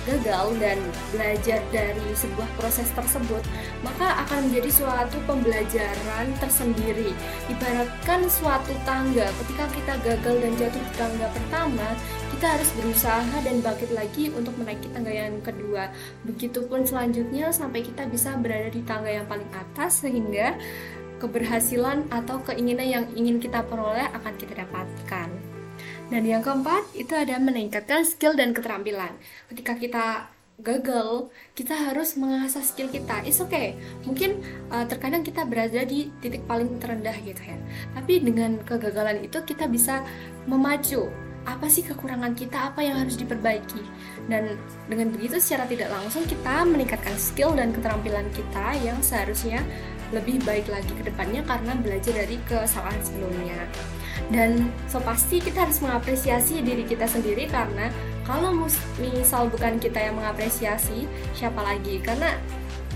gagal 0.06 0.48
dan 0.62 0.78
belajar 1.14 1.62
dari 1.70 2.10
sebuah 2.18 2.50
proses 2.58 2.90
tersebut, 2.94 3.42
maka 3.86 4.26
akan 4.26 4.50
menjadi 4.50 4.82
suatu 4.82 5.18
pembelajaran 5.30 6.34
tersendiri. 6.42 7.14
Ibaratkan 7.50 8.26
suatu 8.30 8.74
tangga, 8.82 9.30
ketika 9.46 9.66
kita 9.74 9.94
gagal 10.02 10.36
dan 10.42 10.52
jatuh 10.58 10.82
di 10.82 10.94
tangga 10.98 11.28
pertama, 11.34 11.88
kita 12.34 12.46
harus 12.58 12.70
berusaha 12.82 13.36
dan 13.46 13.62
bangkit 13.62 13.92
lagi 13.94 14.34
untuk 14.34 14.58
menaiki 14.58 14.90
tangga 14.90 15.14
yang 15.14 15.38
kedua. 15.46 15.94
Begitupun 16.26 16.82
selanjutnya 16.86 17.54
sampai 17.54 17.86
kita 17.86 18.10
bisa 18.10 18.34
berada 18.42 18.74
di 18.74 18.82
tangga 18.86 19.14
yang 19.14 19.30
paling 19.30 19.50
atas 19.54 20.02
sehingga 20.02 20.58
keberhasilan 21.22 22.10
atau 22.12 22.44
keinginan 22.44 22.86
yang 22.86 23.06
ingin 23.16 23.40
kita 23.40 23.64
peroleh 23.64 24.10
akan 24.12 24.34
kita 24.36 24.66
dapatkan. 24.66 25.45
Dan 26.14 26.22
yang 26.22 26.46
keempat, 26.46 26.86
itu 26.94 27.14
ada 27.18 27.42
meningkatkan 27.42 28.06
skill 28.06 28.38
dan 28.38 28.54
keterampilan. 28.54 29.18
Ketika 29.50 29.74
kita 29.74 30.06
gagal, 30.62 31.34
kita 31.58 31.76
harus 31.76 32.16
mengasah 32.16 32.64
skill 32.64 32.88
kita. 32.88 33.26
It's 33.28 33.42
okay. 33.44 33.76
Mungkin 34.08 34.40
uh, 34.72 34.86
terkadang 34.88 35.26
kita 35.26 35.44
berada 35.44 35.84
di 35.84 36.08
titik 36.24 36.46
paling 36.48 36.80
terendah 36.80 37.16
gitu 37.26 37.42
ya. 37.42 37.58
Tapi 37.98 38.24
dengan 38.24 38.62
kegagalan 38.64 39.26
itu 39.26 39.42
kita 39.44 39.68
bisa 39.68 40.06
memacu 40.48 41.10
apa 41.46 41.70
sih 41.70 41.86
kekurangan 41.86 42.34
kita, 42.34 42.74
apa 42.74 42.82
yang 42.82 43.02
harus 43.02 43.18
diperbaiki. 43.20 43.82
Dan 44.30 44.58
dengan 44.90 45.14
begitu 45.14 45.38
secara 45.38 45.70
tidak 45.70 45.94
langsung 45.94 46.26
kita 46.26 46.66
meningkatkan 46.66 47.14
skill 47.18 47.54
dan 47.54 47.70
keterampilan 47.74 48.26
kita 48.34 48.78
yang 48.82 48.98
seharusnya 49.02 49.62
lebih 50.14 50.42
baik 50.46 50.70
lagi 50.70 50.90
ke 50.90 51.04
depannya 51.06 51.42
karena 51.46 51.74
belajar 51.82 52.14
dari 52.14 52.38
kesalahan 52.46 53.02
sebelumnya 53.02 53.58
dan 54.34 54.74
so 54.90 54.98
pasti 55.04 55.38
kita 55.38 55.70
harus 55.70 55.80
mengapresiasi 55.84 56.66
diri 56.66 56.88
kita 56.88 57.06
sendiri 57.06 57.46
karena 57.52 57.94
kalau 58.26 58.50
misal 58.98 59.46
bukan 59.54 59.78
kita 59.78 60.02
yang 60.02 60.18
mengapresiasi 60.18 61.06
siapa 61.38 61.62
lagi? 61.62 62.02
Karena 62.02 62.34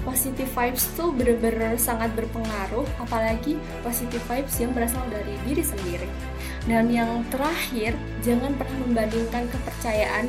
positive 0.02 0.50
vibes 0.58 0.90
tuh 0.98 1.14
benar-benar 1.14 1.78
sangat 1.78 2.10
berpengaruh 2.18 2.88
apalagi 2.98 3.62
positive 3.86 4.24
vibes 4.26 4.58
yang 4.58 4.74
berasal 4.74 5.06
dari 5.14 5.38
diri 5.46 5.62
sendiri. 5.62 6.10
Dan 6.66 6.90
yang 6.90 7.22
terakhir 7.30 7.94
jangan 8.26 8.58
pernah 8.58 8.78
membandingkan 8.90 9.46
kepercayaan 9.54 10.26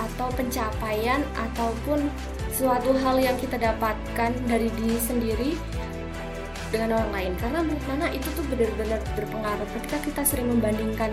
atau 0.00 0.32
pencapaian 0.32 1.20
ataupun 1.36 2.08
suatu 2.56 2.96
hal 3.04 3.20
yang 3.20 3.36
kita 3.36 3.60
dapatkan 3.60 4.32
dari 4.48 4.72
diri 4.80 4.98
sendiri 4.98 5.50
dengan 6.70 6.98
orang 6.98 7.12
lain. 7.12 7.32
Karena 7.38 7.58
menurut 7.62 7.84
Nana 7.90 8.08
itu 8.14 8.26
tuh 8.34 8.44
benar-benar 8.48 9.00
berpengaruh 9.14 9.68
ketika 9.76 9.98
kita 10.06 10.22
sering 10.24 10.48
membandingkan 10.48 11.12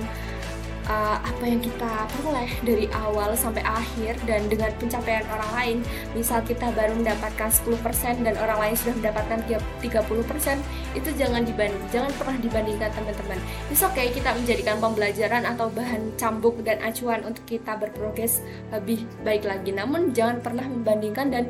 uh, 0.88 1.18
apa 1.22 1.44
yang 1.44 1.60
kita 1.60 2.08
peroleh 2.16 2.50
dari 2.64 2.88
awal 2.96 3.36
sampai 3.36 3.62
akhir 3.64 4.18
dan 4.26 4.48
dengan 4.48 4.72
pencapaian 4.80 5.24
orang 5.30 5.52
lain. 5.54 5.78
Misal 6.16 6.42
kita 6.48 6.72
baru 6.74 6.96
mendapatkan 6.98 7.50
10% 7.52 8.24
dan 8.24 8.36
orang 8.40 8.58
lain 8.58 8.76
sudah 8.80 8.96
mendapatkan 8.98 9.40
30% 9.84 10.98
itu 10.98 11.10
jangan 11.14 11.44
dibanding 11.44 11.84
jangan 11.92 12.12
pernah 12.16 12.38
dibandingkan 12.40 12.90
teman-teman. 12.96 13.40
It's 13.70 13.84
okay 13.84 14.10
kita 14.10 14.34
menjadikan 14.34 14.80
pembelajaran 14.82 15.44
atau 15.46 15.68
bahan 15.70 16.16
cambuk 16.16 16.64
dan 16.64 16.82
acuan 16.82 17.22
untuk 17.28 17.44
kita 17.46 17.76
berprogres 17.78 18.42
lebih 18.72 19.06
baik 19.22 19.46
lagi. 19.46 19.76
Namun 19.76 20.16
jangan 20.16 20.42
pernah 20.42 20.66
membandingkan 20.66 21.30
dan 21.30 21.46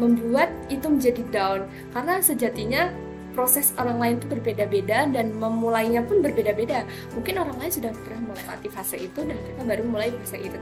membuat 0.00 0.48
itu 0.72 0.88
menjadi 0.88 1.22
down. 1.28 1.60
Karena 1.92 2.24
sejatinya 2.24 2.88
proses 3.32 3.72
orang 3.78 3.98
lain 3.98 4.14
itu 4.18 4.26
berbeda-beda 4.28 5.08
dan 5.10 5.32
memulainya 5.34 6.02
pun 6.04 6.20
berbeda-beda. 6.20 6.84
Mungkin 7.14 7.34
orang 7.40 7.56
lain 7.58 7.72
sudah 7.72 7.90
pernah 7.94 8.34
melewati 8.34 8.68
fase 8.68 8.96
itu 8.98 9.20
dan 9.22 9.36
kita 9.38 9.62
baru 9.64 9.82
mulai 9.86 10.10
fase 10.22 10.38
itu. 10.38 10.58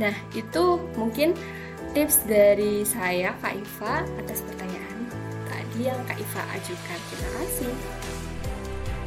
Nah, 0.00 0.16
itu 0.32 0.64
mungkin 0.96 1.36
tips 1.92 2.24
dari 2.24 2.86
saya 2.88 3.36
Kak 3.44 3.52
Iva 3.52 4.06
atas 4.24 4.40
pertanyaan 4.48 4.98
tadi 5.44 5.80
yang 5.92 6.00
Kak 6.08 6.16
Iva 6.16 6.42
ajukan. 6.56 6.98
Terima 7.12 7.30
kasih. 7.44 8.19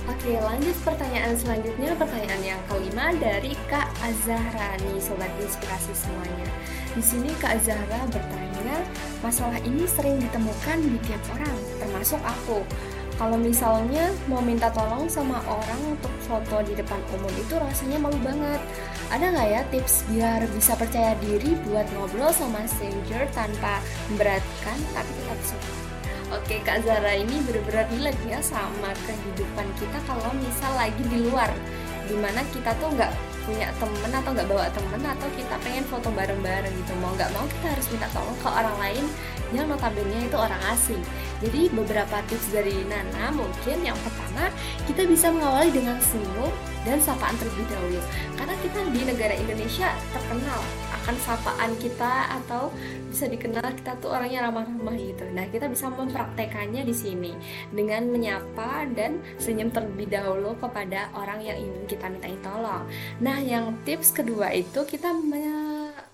Oke, 0.04 0.36
lanjut 0.36 0.76
pertanyaan 0.84 1.32
selanjutnya. 1.40 1.96
Pertanyaan 1.96 2.44
yang 2.44 2.62
kelima 2.68 3.16
dari 3.24 3.56
Kak 3.72 3.88
Azahra 4.04 4.76
nih, 4.84 5.00
sobat 5.00 5.32
inspirasi 5.40 5.96
semuanya. 5.96 6.48
Di 6.92 7.00
sini 7.00 7.32
Kak 7.40 7.56
Azahra 7.56 8.04
bertanya, 8.12 8.84
masalah 9.24 9.56
ini 9.64 9.88
sering 9.88 10.20
ditemukan 10.20 10.78
di 10.84 11.00
tiap 11.08 11.24
orang, 11.40 11.56
termasuk 11.80 12.20
aku. 12.20 12.60
Kalau 13.16 13.40
misalnya 13.40 14.12
mau 14.28 14.44
minta 14.44 14.68
tolong 14.76 15.08
sama 15.08 15.40
orang 15.48 15.96
untuk 15.96 16.12
foto 16.28 16.60
di 16.68 16.76
depan 16.76 17.00
umum 17.16 17.32
itu 17.40 17.56
rasanya 17.56 17.96
malu 18.04 18.20
banget. 18.20 18.60
Ada 19.08 19.32
nggak 19.32 19.50
ya 19.56 19.62
tips 19.72 20.04
biar 20.12 20.44
bisa 20.52 20.76
percaya 20.76 21.16
diri 21.24 21.56
buat 21.64 21.88
ngobrol 21.96 22.34
sama 22.36 22.68
stranger 22.68 23.24
tanpa 23.32 23.80
memberatkan 24.12 24.78
tapi 24.92 25.12
tetap 25.16 25.40
suka? 25.48 25.93
Oke 26.32 26.64
Kak 26.64 26.88
Zara 26.88 27.18
ini 27.18 27.44
benar-benar 27.44 27.90
relate 27.92 28.22
ya 28.24 28.40
sama 28.40 28.96
kehidupan 29.04 29.68
kita 29.76 30.00
kalau 30.08 30.32
misal 30.40 30.72
lagi 30.78 31.04
di 31.12 31.28
luar 31.28 31.52
di 32.08 32.16
mana 32.20 32.44
kita 32.52 32.76
tuh 32.80 32.92
nggak 32.96 33.12
punya 33.44 33.68
temen 33.76 34.12
atau 34.12 34.32
nggak 34.32 34.48
bawa 34.48 34.68
temen 34.72 35.04
atau 35.04 35.28
kita 35.36 35.56
pengen 35.68 35.84
foto 35.84 36.08
bareng-bareng 36.16 36.72
gitu. 36.72 36.92
Mau 37.04 37.12
nggak 37.16 37.32
mau 37.36 37.44
kita 37.44 37.76
harus 37.76 37.88
minta 37.92 38.08
tolong 38.16 38.38
ke 38.40 38.48
orang 38.48 38.78
lain 38.80 39.06
yang 39.52 39.68
notabene 39.68 40.26
itu 40.26 40.38
orang 40.40 40.60
asing. 40.72 41.00
Jadi 41.44 41.68
beberapa 41.76 42.24
tips 42.32 42.56
dari 42.56 42.88
Nana 42.88 43.36
mungkin 43.36 43.84
yang 43.84 44.00
pertama 44.00 44.48
kita 44.88 45.04
bisa 45.04 45.28
mengawali 45.28 45.76
dengan 45.76 46.00
senyum 46.00 46.52
dan 46.88 47.00
sapaan 47.04 47.36
terlebih 47.36 47.68
dahulu. 47.68 48.00
Karena 48.40 48.56
kita 48.64 48.80
di 48.92 49.02
negara 49.04 49.36
Indonesia 49.36 49.92
terkenal 50.16 50.62
akan 51.04 51.20
sapaan 51.20 51.76
kita 51.84 52.32
atau 52.40 52.72
bisa 53.12 53.28
dikenal 53.28 53.76
kita 53.76 54.00
tuh 54.00 54.16
orangnya 54.16 54.48
ramah-ramah 54.48 54.96
gitu. 54.96 55.28
Nah, 55.36 55.46
kita 55.52 55.68
bisa 55.68 55.92
mempraktekannya 55.92 56.88
di 56.88 56.96
sini 56.96 57.36
dengan 57.76 58.08
menyapa 58.08 58.88
dan 58.96 59.20
senyum 59.36 59.68
terlebih 59.68 60.08
dahulu 60.08 60.56
kepada 60.64 61.12
orang 61.12 61.44
yang 61.44 61.60
ingin 61.60 61.84
kita 61.92 62.08
mintai 62.08 62.40
tolong. 62.40 62.88
Nah, 63.20 63.38
yang 63.44 63.76
tips 63.84 64.16
kedua 64.16 64.56
itu 64.56 64.88
kita 64.88 65.12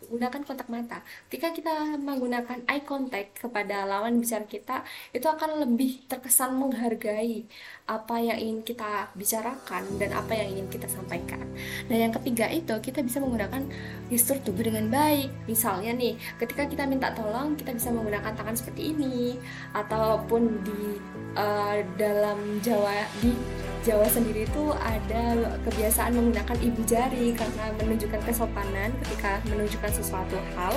gunakan 0.09 0.41
kontak 0.43 0.67
mata. 0.67 1.05
Ketika 1.29 1.53
kita 1.53 1.73
menggunakan 2.01 2.65
eye 2.65 2.83
contact 2.83 3.39
kepada 3.39 3.85
lawan 3.85 4.17
bicara 4.17 4.43
kita, 4.49 4.81
itu 5.13 5.25
akan 5.29 5.63
lebih 5.63 6.03
terkesan 6.09 6.57
menghargai 6.57 7.45
apa 7.85 8.15
yang 8.21 8.37
ingin 8.37 8.59
kita 8.65 9.09
bicarakan 9.13 9.85
dan 9.97 10.13
apa 10.13 10.33
yang 10.33 10.57
ingin 10.57 10.67
kita 10.69 10.89
sampaikan. 10.89 11.45
Nah, 11.89 11.97
yang 11.97 12.13
ketiga 12.13 12.49
itu 12.49 12.73
kita 12.81 13.05
bisa 13.05 13.21
menggunakan 13.21 13.65
gestur 14.09 14.37
tubuh 14.41 14.65
dengan 14.65 14.89
baik. 14.89 15.29
Misalnya 15.45 15.93
nih, 15.93 16.17
ketika 16.41 16.65
kita 16.65 16.83
minta 16.89 17.13
tolong, 17.13 17.57
kita 17.57 17.73
bisa 17.73 17.89
menggunakan 17.93 18.33
tangan 18.33 18.57
seperti 18.57 18.93
ini 18.93 19.37
ataupun 19.73 20.61
di 20.65 21.01
uh, 21.37 21.81
dalam 21.97 22.61
Jawa 22.61 23.05
di 23.21 23.33
Jawa 23.79 24.03
sendiri 24.11 24.43
itu 24.43 24.63
ada 24.75 25.55
kebiasaan 25.63 26.11
menggunakan 26.11 26.57
ibu 26.59 26.81
jari 26.83 27.31
karena 27.31 27.71
menunjukkan 27.79 28.21
kesopanan 28.27 28.91
ketika 29.05 29.39
menunjukkan 29.47 29.91
sesuatu 29.95 30.35
hal. 30.55 30.75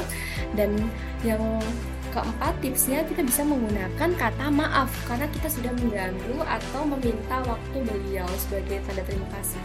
Dan 0.54 0.78
yang 1.26 1.42
keempat 2.14 2.54
tipsnya 2.62 3.02
kita 3.08 3.26
bisa 3.26 3.42
menggunakan 3.42 4.10
kata 4.14 4.46
maaf 4.52 4.90
karena 5.08 5.26
kita 5.32 5.48
sudah 5.50 5.72
mengganggu 5.82 6.36
atau 6.46 6.82
meminta 6.86 7.42
waktu 7.42 7.78
beliau 7.82 8.28
sebagai 8.38 8.78
tanda 8.86 9.02
terima 9.02 9.26
kasih. 9.34 9.60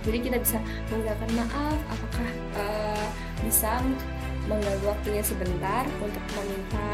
Jadi 0.00 0.18
kita 0.30 0.36
bisa 0.40 0.58
menggunakan 0.88 1.30
maaf 1.36 1.78
apakah 1.92 2.30
uh, 2.56 3.08
bisa 3.44 3.82
mengganggu 4.48 4.86
waktunya 4.88 5.22
sebentar 5.22 5.84
untuk 6.00 6.24
meminta 6.38 6.86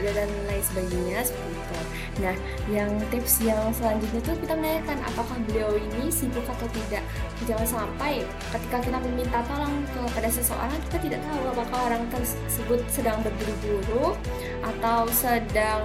dan 0.00 0.28
lain 0.48 0.64
sebagainya 0.64 1.20
seperti 1.20 1.52
itu. 1.52 1.78
Nah, 2.24 2.34
yang 2.72 2.90
tips 3.12 3.34
yang 3.44 3.60
selanjutnya 3.76 4.20
tuh 4.24 4.36
kita 4.40 4.54
menanyakan 4.56 4.98
apakah 5.04 5.36
beliau 5.48 5.72
ini 5.76 6.08
sibuk 6.08 6.44
atau 6.48 6.68
tidak. 6.72 7.04
Jangan 7.44 7.68
sampai 7.68 8.24
ketika 8.52 8.76
kita 8.80 8.98
meminta 9.04 9.44
tolong 9.44 9.84
kepada 9.92 10.28
seseorang 10.32 10.78
kita 10.88 10.98
tidak 11.10 11.20
tahu 11.26 11.40
apakah 11.52 11.78
orang 11.92 12.02
tersebut 12.08 12.80
sedang 12.88 13.18
berburu-buru 13.20 14.16
atau 14.64 15.04
sedang 15.12 15.82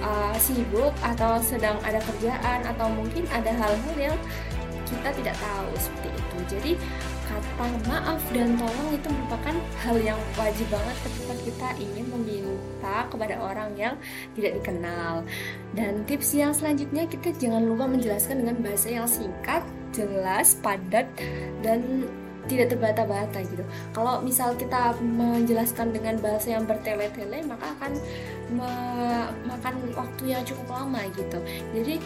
uh, 0.00 0.34
sibuk 0.40 0.92
atau 1.04 1.38
sedang 1.42 1.76
ada 1.84 2.00
kerjaan 2.02 2.60
atau 2.66 2.86
mungkin 2.92 3.28
ada 3.30 3.52
hal-hal 3.52 3.96
yang 3.98 4.16
kita 4.88 5.08
tidak 5.16 5.36
tahu 5.40 5.70
seperti 5.76 6.08
itu. 6.12 6.36
Jadi 6.52 6.72
kata 7.32 7.64
maaf 7.88 8.22
dan 8.36 8.54
tolong 8.60 8.90
itu 8.92 9.08
merupakan 9.08 9.56
hal 9.80 9.96
yang 10.00 10.20
wajib 10.36 10.66
banget 10.68 10.96
ketika 11.08 11.34
kita 11.40 11.68
ingin 11.80 12.06
meminta 12.12 13.08
kepada 13.08 13.40
orang 13.40 13.70
yang 13.78 13.94
tidak 14.36 14.60
dikenal. 14.60 15.24
Dan 15.72 16.04
tips 16.04 16.36
yang 16.36 16.52
selanjutnya 16.52 17.08
kita 17.08 17.32
jangan 17.40 17.64
lupa 17.64 17.88
menjelaskan 17.88 18.44
dengan 18.44 18.60
bahasa 18.60 18.88
yang 18.92 19.08
singkat, 19.08 19.64
jelas, 19.96 20.58
padat 20.60 21.08
dan 21.64 22.04
tidak 22.50 22.74
terbata-bata 22.74 23.38
gitu. 23.46 23.62
Kalau 23.94 24.18
misal 24.18 24.58
kita 24.58 24.98
menjelaskan 24.98 25.94
dengan 25.94 26.18
bahasa 26.18 26.58
yang 26.58 26.66
bertele-tele 26.66 27.46
maka 27.46 27.70
akan 27.78 27.92
memakan 28.52 29.74
waktu 29.94 30.22
yang 30.34 30.42
cukup 30.42 30.74
lama 30.74 31.06
gitu. 31.14 31.38
Jadi 31.70 32.02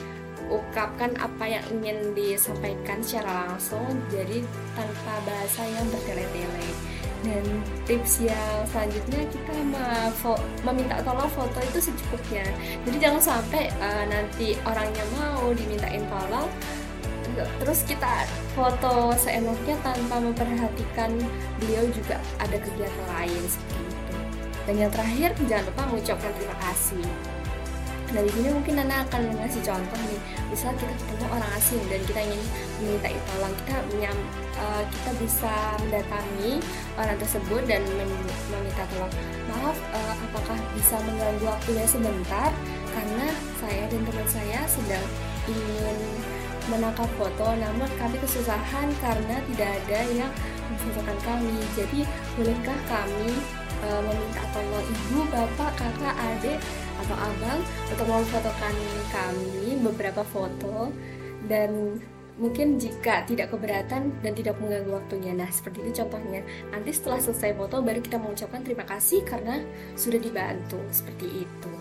ungkapkan 0.46 1.14
apa 1.18 1.44
yang 1.46 1.64
ingin 1.72 2.14
disampaikan 2.14 3.02
secara 3.02 3.50
langsung 3.50 3.86
jadi 4.10 4.42
tanpa 4.78 5.14
bahasa 5.26 5.62
yang 5.66 5.86
bertele-tele. 5.90 6.68
Dan 7.26 7.42
tips 7.88 8.22
yang 8.22 8.62
selanjutnya 8.70 9.26
kita 9.26 9.54
meminta 10.62 11.02
tolong 11.02 11.26
foto 11.34 11.58
itu 11.58 11.90
secukupnya. 11.90 12.46
Jadi 12.86 12.96
jangan 13.02 13.22
sampai 13.22 13.72
uh, 13.82 14.04
nanti 14.06 14.54
orangnya 14.62 15.02
mau 15.18 15.50
dimintain 15.50 16.06
tolong 16.06 16.46
terus 17.60 17.84
kita 17.84 18.24
foto 18.56 19.12
seenaknya 19.20 19.76
tanpa 19.84 20.16
memperhatikan 20.24 21.12
beliau 21.60 21.84
juga 21.92 22.16
ada 22.40 22.56
kegiatan 22.56 23.06
lain 23.12 23.42
seperti 23.44 23.82
itu. 23.84 24.16
Dan 24.64 24.74
yang 24.80 24.90
terakhir 24.90 25.30
jangan 25.44 25.64
lupa 25.68 25.82
mengucapkan 25.92 26.32
terima 26.32 26.56
kasih 26.64 27.35
Di 28.06 28.32
sini 28.32 28.48
mungkin 28.48 28.74
Nana 28.80 29.02
akan 29.06 29.34
mengasih 29.34 29.60
contoh 29.66 30.00
nih, 30.08 30.20
misal 30.48 30.72
kita 30.78 30.94
ketemu 30.94 31.26
orang 31.26 31.50
asing 31.58 31.82
dan 31.90 32.00
kita 32.06 32.20
ingin 32.22 32.42
meminta 32.80 33.08
tolong, 33.28 33.54
kita 33.60 33.74
menyam, 33.92 34.16
uh, 34.56 34.82
kita 34.88 35.10
bisa 35.20 35.54
mendatangi 35.84 36.52
orang 36.96 37.16
tersebut 37.20 37.62
dan 37.66 37.82
meminta 38.50 38.82
tolong. 38.94 39.12
Maaf, 39.52 39.76
uh, 39.92 40.14
apakah 40.30 40.58
bisa 40.78 40.96
mengganggu 41.02 41.44
waktunya 41.44 41.86
sebentar? 41.86 42.50
Karena 42.94 43.28
saya 43.60 43.84
dan 43.90 44.00
teman 44.08 44.28
saya 44.32 44.60
sedang 44.64 45.06
ingin 45.50 45.96
menangkap 46.66 47.10
foto, 47.20 47.46
namun 47.58 47.86
kami 48.00 48.16
kesusahan 48.18 48.88
karena 49.04 49.36
tidak 49.54 49.70
ada 49.84 50.00
yang 50.14 50.32
memfotokan 50.72 51.18
kami. 51.22 51.58
Jadi 51.76 52.00
bolehkah 52.34 52.78
kami 52.88 53.38
uh, 53.86 54.00
meminta 54.02 54.42
tolong 54.56 54.86
ibu, 54.88 55.20
bapak, 55.30 55.70
kakak, 55.76 56.16
adik 56.16 56.58
atau 57.04 57.16
abang 57.16 57.60
untuk 57.92 58.06
memfotokan 58.08 58.74
kami 59.12 59.76
beberapa 59.82 60.22
foto 60.24 60.88
dan 61.50 62.00
mungkin 62.36 62.76
jika 62.76 63.24
tidak 63.24 63.52
keberatan 63.52 64.12
dan 64.20 64.32
tidak 64.36 64.56
mengganggu 64.60 64.92
waktunya. 64.92 65.32
Nah, 65.32 65.48
seperti 65.48 65.84
itu 65.84 66.04
contohnya. 66.04 66.44
Nanti 66.68 66.90
setelah 66.92 67.20
selesai 67.20 67.56
foto 67.56 67.80
baru 67.80 68.00
kita 68.04 68.20
mengucapkan 68.20 68.60
terima 68.60 68.84
kasih 68.84 69.24
karena 69.24 69.60
sudah 69.96 70.20
dibantu. 70.20 70.80
Seperti 70.92 71.48
itu. 71.48 71.72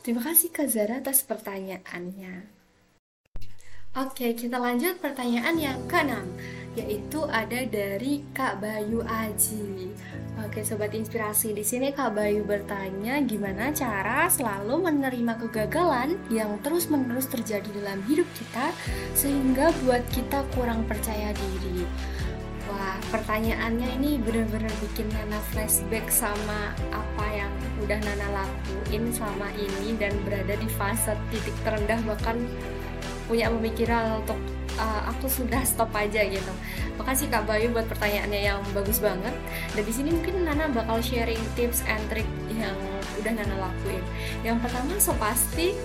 Terima 0.00 0.24
kasih 0.24 0.48
Kak 0.50 0.68
Zara 0.72 0.98
atas 0.98 1.22
pertanyaannya. 1.22 2.60
Oke, 3.90 4.38
kita 4.38 4.54
lanjut 4.54 5.02
pertanyaan 5.02 5.58
yang 5.58 5.78
keenam 5.90 6.22
yaitu 6.78 7.26
ada 7.26 7.66
dari 7.66 8.22
Kak 8.30 8.62
Bayu 8.62 9.02
Aji. 9.02 9.90
Oke, 10.46 10.62
sobat 10.62 10.94
inspirasi, 10.94 11.52
di 11.52 11.66
sini 11.66 11.90
Kak 11.90 12.14
Bayu 12.14 12.46
bertanya 12.46 13.18
gimana 13.26 13.74
cara 13.74 14.30
selalu 14.30 14.86
menerima 14.88 15.36
kegagalan 15.36 16.16
yang 16.30 16.56
terus-menerus 16.62 17.26
terjadi 17.26 17.66
dalam 17.82 18.00
hidup 18.06 18.26
kita 18.38 18.70
sehingga 19.18 19.74
buat 19.82 20.00
kita 20.14 20.46
kurang 20.54 20.86
percaya 20.86 21.34
diri. 21.34 21.84
Wah, 22.70 22.96
pertanyaannya 23.10 23.98
ini 23.98 24.22
benar-benar 24.22 24.70
bikin 24.78 25.10
Nana 25.10 25.42
flashback 25.50 26.06
sama 26.06 26.70
apa 26.94 27.26
yang 27.34 27.52
udah 27.82 27.98
Nana 27.98 28.28
lakuin 28.30 29.10
selama 29.10 29.50
ini 29.58 29.98
dan 29.98 30.14
berada 30.22 30.54
di 30.54 30.70
fase 30.78 31.18
titik 31.34 31.56
terendah 31.66 31.98
bahkan 32.06 32.38
punya 33.26 33.50
pemikiran 33.50 34.22
untuk 34.22 34.38
uh, 34.80 35.12
aku 35.12 35.28
sudah 35.28 35.60
stop 35.68 35.92
aja 35.92 36.24
gitu. 36.24 36.52
Makasih 36.96 37.28
Kak 37.28 37.44
Bayu 37.44 37.68
buat 37.70 37.84
pertanyaannya 37.86 38.40
yang 38.40 38.60
bagus 38.72 38.98
banget. 38.98 39.36
Dan 39.76 39.82
di 39.84 39.92
sini 39.92 40.08
mungkin 40.16 40.48
Nana 40.48 40.72
bakal 40.72 41.04
sharing 41.04 41.40
tips 41.54 41.84
and 41.84 42.00
trick 42.08 42.26
yang 42.56 42.76
udah 43.20 43.32
Nana 43.36 43.56
lakuin. 43.60 44.02
Yang 44.40 44.64
pertama 44.64 44.92
so 44.96 45.12
pasti 45.20 45.76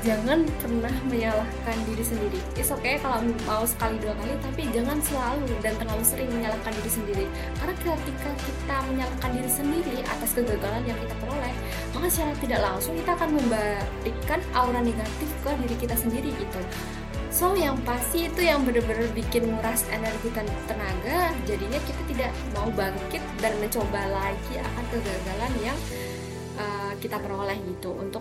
jangan 0.00 0.48
pernah 0.64 0.92
menyalahkan 1.12 1.76
diri 1.84 2.00
sendiri. 2.00 2.40
It's 2.56 2.72
okay 2.72 2.96
kalau 3.04 3.20
mau 3.44 3.68
sekali 3.68 4.00
dua 4.00 4.16
kali, 4.16 4.32
tapi 4.40 4.62
jangan 4.72 4.96
selalu 5.04 5.52
dan 5.60 5.76
terlalu 5.76 6.04
sering 6.04 6.30
menyalahkan 6.32 6.72
diri 6.80 6.90
sendiri. 6.90 7.26
Karena 7.60 7.74
ketika 7.76 8.30
kita 8.48 8.76
menyalahkan 8.88 9.30
diri 9.36 9.50
sendiri 9.50 9.98
atas 10.08 10.30
kegagalan 10.32 10.82
yang 10.88 10.96
kita 11.04 11.14
peroleh, 11.20 11.54
maka 11.92 12.06
secara 12.08 12.32
tidak 12.40 12.60
langsung 12.64 12.94
kita 12.96 13.10
akan 13.12 13.30
memberikan 13.36 14.40
aura 14.56 14.80
negatif 14.80 15.28
ke 15.44 15.50
diri 15.68 15.76
kita 15.76 15.96
sendiri 15.98 16.30
gitu. 16.32 16.60
So 17.40 17.56
yang 17.56 17.80
pasti 17.88 18.28
itu 18.28 18.44
yang 18.44 18.68
benar-benar 18.68 19.08
bikin 19.16 19.48
nguras 19.48 19.88
energi 19.88 20.28
dan 20.36 20.44
tenaga. 20.68 21.32
Jadinya 21.48 21.80
kita 21.88 22.02
tidak 22.04 22.30
mau 22.52 22.68
bangkit 22.68 23.24
dan 23.40 23.56
mencoba 23.56 24.12
lagi 24.12 24.60
akan 24.60 24.84
kegagalan 24.92 25.52
yang 25.64 25.78
uh, 26.60 26.92
kita 27.00 27.16
peroleh 27.16 27.56
gitu. 27.64 27.96
Untuk 27.96 28.20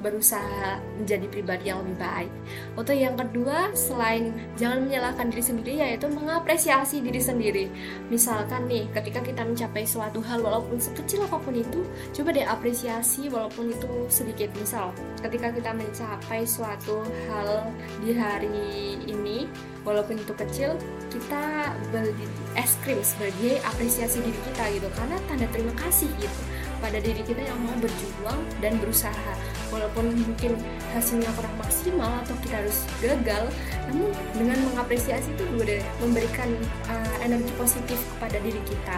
berusaha 0.00 0.76
menjadi 1.00 1.26
pribadi 1.32 1.72
yang 1.72 1.80
lebih 1.80 1.96
baik. 1.96 2.32
Untuk 2.76 2.96
yang 2.96 3.16
kedua, 3.16 3.72
selain 3.72 4.32
jangan 4.60 4.84
menyalahkan 4.84 5.32
diri 5.32 5.44
sendiri, 5.44 5.72
yaitu 5.80 6.06
mengapresiasi 6.12 7.00
diri 7.00 7.20
sendiri. 7.20 7.64
Misalkan 8.12 8.68
nih, 8.68 8.84
ketika 8.92 9.24
kita 9.24 9.42
mencapai 9.42 9.88
suatu 9.88 10.20
hal 10.20 10.44
walaupun 10.44 10.76
sekecil 10.76 11.24
apa 11.24 11.40
pun 11.40 11.56
itu, 11.56 11.80
coba 12.12 12.36
deh 12.36 12.44
apresiasi 12.44 13.32
walaupun 13.32 13.72
itu 13.72 13.88
sedikit. 14.12 14.52
Misal, 14.60 14.92
ketika 15.24 15.48
kita 15.52 15.72
mencapai 15.72 16.44
suatu 16.44 17.00
hal 17.32 17.64
di 18.04 18.12
hari 18.12 19.00
ini, 19.08 19.48
walaupun 19.82 20.20
itu 20.20 20.32
kecil, 20.36 20.76
kita 21.08 21.72
beli 21.88 22.28
es 22.52 22.76
krim 22.84 23.00
sebagai 23.00 23.64
apresiasi 23.64 24.20
diri 24.20 24.40
kita 24.52 24.64
gitu, 24.76 24.88
karena 24.92 25.16
tanda 25.24 25.48
terima 25.54 25.72
kasih 25.80 26.10
gitu 26.20 26.40
pada 26.76 27.00
diri 27.00 27.24
kita 27.24 27.40
yang 27.40 27.56
mau 27.64 27.72
berjuang 27.80 28.40
dan 28.60 28.76
berusaha 28.76 29.32
walaupun 29.70 30.12
mungkin 30.14 30.58
hasilnya 30.94 31.30
kurang 31.34 31.54
maksimal 31.60 32.10
atau 32.24 32.34
kita 32.42 32.62
harus 32.62 32.78
gagal 32.98 33.44
namun 33.90 34.10
dengan 34.34 34.58
mengapresiasi 34.72 35.30
itu 35.34 35.44
juga 35.54 35.78
memberikan 36.02 36.48
uh, 36.90 37.16
energi 37.22 37.50
positif 37.54 37.98
kepada 38.16 38.38
diri 38.42 38.60
kita. 38.66 38.96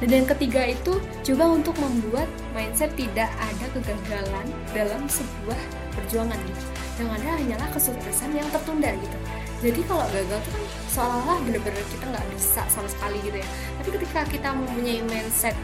Dan 0.00 0.08
yang 0.22 0.26
ketiga 0.28 0.62
itu 0.68 0.96
coba 1.26 1.44
untuk 1.60 1.76
membuat 1.78 2.28
mindset 2.56 2.92
tidak 2.96 3.28
ada 3.36 3.66
kegagalan 3.76 4.46
dalam 4.72 5.02
sebuah 5.08 5.60
perjuangan. 5.96 6.38
Gitu 6.40 6.64
yang 7.00 7.16
ada 7.16 7.28
hanyalah 7.40 7.68
kesuksesan 7.72 8.36
yang 8.36 8.44
tertunda 8.52 8.92
gitu. 8.92 9.18
Jadi 9.64 9.80
kalau 9.88 10.04
gagal 10.12 10.36
itu 10.36 10.50
kan 10.52 10.64
seolah-olah 10.92 11.38
bener-bener 11.48 11.84
kita 11.88 12.04
nggak 12.12 12.26
bisa 12.36 12.60
sama 12.68 12.88
sekali 12.92 13.16
gitu 13.24 13.40
ya. 13.40 13.48
Tapi 13.80 13.88
ketika 13.96 14.20
kita 14.28 14.48
mempunyai 14.52 15.00
mindset 15.08 15.56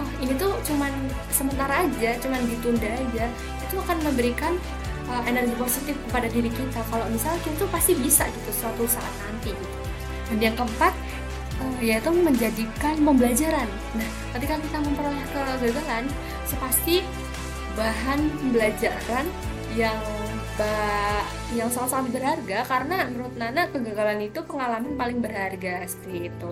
oh 0.00 0.08
ini 0.24 0.32
tuh 0.40 0.52
cuman 0.64 0.92
sementara 1.28 1.84
aja 1.84 2.16
cuman 2.20 2.40
ditunda 2.48 2.88
aja 2.88 3.26
itu 3.72 3.80
akan 3.80 3.98
memberikan 4.04 4.52
uh, 5.08 5.24
energi 5.24 5.56
positif 5.56 5.96
kepada 6.08 6.28
diri 6.28 6.52
kita. 6.52 6.84
Kalau 6.92 7.08
misalnya 7.08 7.40
kita 7.40 7.64
tuh 7.64 7.70
pasti 7.72 7.96
bisa 7.96 8.28
gitu 8.28 8.50
suatu 8.52 8.84
saat 8.84 9.12
nanti 9.24 9.56
gitu. 9.56 9.76
Dan 10.28 10.38
yang 10.44 10.54
keempat 10.60 10.92
uh, 11.64 11.80
yaitu 11.80 12.12
menjadikan 12.12 13.00
pembelajaran. 13.00 13.68
Nah 13.96 14.08
ketika 14.36 14.60
kita 14.60 14.78
memperoleh 14.84 15.24
kegagalan 15.32 16.04
sepasti 16.44 17.00
bahan 17.72 18.20
pembelajaran 18.44 19.24
yang 19.72 19.96
yang 21.56 21.72
sangat-sangat 21.72 22.12
berharga 22.12 22.58
karena 22.68 23.08
menurut 23.08 23.34
Nana 23.40 23.72
kegagalan 23.72 24.20
itu 24.20 24.44
pengalaman 24.44 24.94
paling 25.00 25.24
berharga 25.24 25.88
seperti 25.88 26.28
itu. 26.28 26.50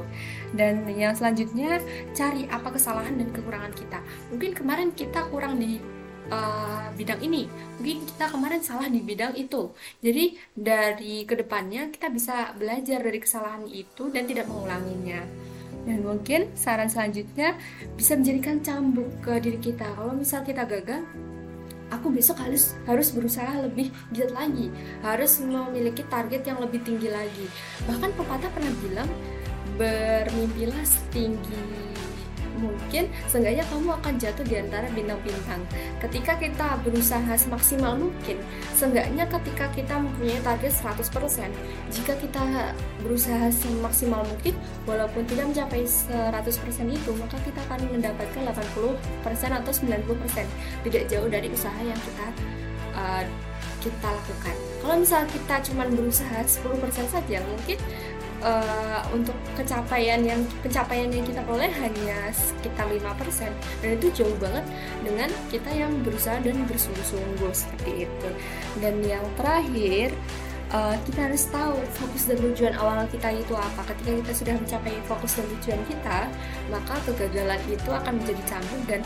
Dan 0.57 0.89
yang 0.89 1.13
selanjutnya 1.13 1.85
cari 2.17 2.49
apa 2.49 2.73
kesalahan 2.73 3.21
dan 3.21 3.29
kekurangan 3.29 3.77
kita. 3.77 4.01
Mungkin 4.33 4.51
kemarin 4.57 4.89
kita 4.97 5.29
kurang 5.29 5.61
di 5.61 6.00
uh, 6.31 6.89
bidang 6.95 7.21
ini. 7.21 7.47
Mungkin 7.79 8.07
kita 8.07 8.31
kemarin 8.33 8.63
salah 8.63 8.87
di 8.87 9.03
bidang 9.03 9.37
itu. 9.37 9.75
Jadi 10.01 10.39
dari 10.55 11.27
ke 11.27 11.35
depannya 11.37 11.91
kita 11.91 12.09
bisa 12.09 12.55
belajar 12.57 13.03
dari 13.03 13.19
kesalahan 13.21 13.67
itu 13.69 14.09
dan 14.09 14.25
tidak 14.25 14.47
mengulanginya. 14.49 15.21
Dan 15.85 16.05
mungkin 16.05 16.53
saran 16.55 16.93
selanjutnya 16.93 17.57
bisa 17.97 18.15
menjadikan 18.17 18.61
cambuk 18.61 19.09
ke 19.25 19.41
diri 19.41 19.59
kita. 19.59 19.89
Kalau 19.97 20.13
misal 20.13 20.45
kita 20.45 20.69
gagal 20.69 21.03
aku 21.91 22.15
besok 22.15 22.39
harus 22.39 22.79
harus 22.87 23.11
berusaha 23.11 23.67
lebih 23.67 23.91
giat 24.15 24.31
lagi. 24.31 24.71
Harus 25.03 25.41
memiliki 25.43 26.07
target 26.07 26.47
yang 26.47 26.61
lebih 26.63 26.85
tinggi 26.85 27.09
lagi. 27.09 27.47
Bahkan 27.89 28.13
pepatah 28.15 28.51
pernah 28.53 28.75
bilang 28.85 29.11
bermimpilah 29.81 30.85
setinggi 30.85 31.90
mungkin 32.59 33.07
seenggaknya 33.31 33.63
kamu 33.69 33.95
akan 34.01 34.15
jatuh 34.19 34.45
di 34.47 34.57
antara 34.59 34.87
bintang-bintang. 34.91 35.63
Ketika 36.03 36.35
kita 36.41 36.81
berusaha 36.83 37.33
semaksimal 37.37 37.95
mungkin, 38.01 38.43
seenggaknya 38.75 39.29
ketika 39.29 39.71
kita 39.71 39.95
mempunyai 40.01 40.41
target 40.43 40.73
100%, 40.75 41.53
jika 41.93 42.13
kita 42.19 42.75
berusaha 43.05 43.53
semaksimal 43.53 44.27
mungkin, 44.27 44.55
walaupun 44.89 45.23
tidak 45.29 45.53
mencapai 45.55 45.87
100% 45.87 46.91
itu, 46.91 47.11
maka 47.17 47.37
kita 47.47 47.61
akan 47.71 47.81
mendapatkan 47.93 48.43
80% 48.51 49.59
atau 49.61 49.73
90%. 49.73 50.47
Tidak 50.89 51.03
jauh 51.07 51.29
dari 51.31 51.49
usaha 51.53 51.81
yang 51.85 51.99
kita 52.01 52.27
uh, 52.97 53.25
kita 53.81 54.09
lakukan. 54.13 54.57
Kalau 54.85 54.97
misalnya 55.01 55.29
kita 55.33 55.55
cuma 55.73 55.89
berusaha 55.89 56.39
10% 56.45 56.61
saja, 57.09 57.39
mungkin 57.49 57.79
uh, 58.43 59.01
untuk 59.13 59.37
pencapaian 59.57 60.21
yang 60.21 60.41
pencapaian 60.65 61.09
yang 61.09 61.25
kita 61.25 61.41
peroleh 61.45 61.71
hanya 61.71 62.19
sekitar 62.33 62.89
5% 62.89 63.53
dan 63.85 63.91
itu 63.97 64.09
jauh 64.13 64.37
banget 64.41 64.65
dengan 65.05 65.29
kita 65.49 65.71
yang 65.73 65.93
berusaha 66.05 66.41
dan 66.41 66.57
bersungguh-sungguh 66.67 67.53
seperti 67.53 68.09
itu. 68.09 68.29
Dan 68.81 69.01
yang 69.05 69.25
terakhir 69.37 70.13
uh, 70.73 70.97
kita 71.09 71.31
harus 71.31 71.45
tahu 71.49 71.77
fokus 71.97 72.29
dan 72.29 72.39
tujuan 72.41 72.75
awal 72.81 73.05
kita 73.09 73.33
itu 73.37 73.55
apa. 73.57 73.81
Ketika 73.93 74.11
kita 74.25 74.33
sudah 74.33 74.55
mencapai 74.57 74.95
fokus 75.07 75.33
dan 75.39 75.47
tujuan 75.59 75.81
kita 75.89 76.19
maka 76.73 76.95
kegagalan 77.09 77.61
itu 77.69 77.91
akan 77.91 78.21
menjadi 78.21 78.43
cambuk 78.57 78.83
dan 78.89 79.01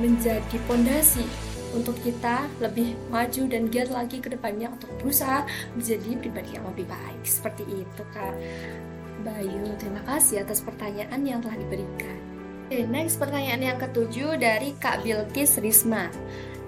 menjadi 0.00 0.56
pondasi 0.64 1.28
untuk 1.72 1.96
kita 2.04 2.46
lebih 2.60 2.94
maju 3.08 3.42
dan 3.48 3.68
giat 3.72 3.88
lagi 3.92 4.20
ke 4.20 4.32
depannya 4.32 4.72
untuk 4.72 4.92
berusaha 5.00 5.44
menjadi 5.76 6.10
pribadi 6.20 6.50
yang 6.56 6.66
lebih 6.68 6.86
baik. 6.88 7.22
Seperti 7.24 7.64
itu 7.68 8.02
Kak 8.12 8.34
Bayu. 9.24 9.72
Terima 9.80 10.02
kasih 10.04 10.44
atas 10.44 10.60
pertanyaan 10.60 11.20
yang 11.24 11.40
telah 11.40 11.56
diberikan. 11.56 12.18
Oke, 12.72 12.88
next 12.88 13.20
pertanyaan 13.20 13.60
yang 13.60 13.76
ketujuh 13.76 14.40
dari 14.40 14.72
Kak 14.80 15.04
Bilkis 15.04 15.60
Risma. 15.60 16.08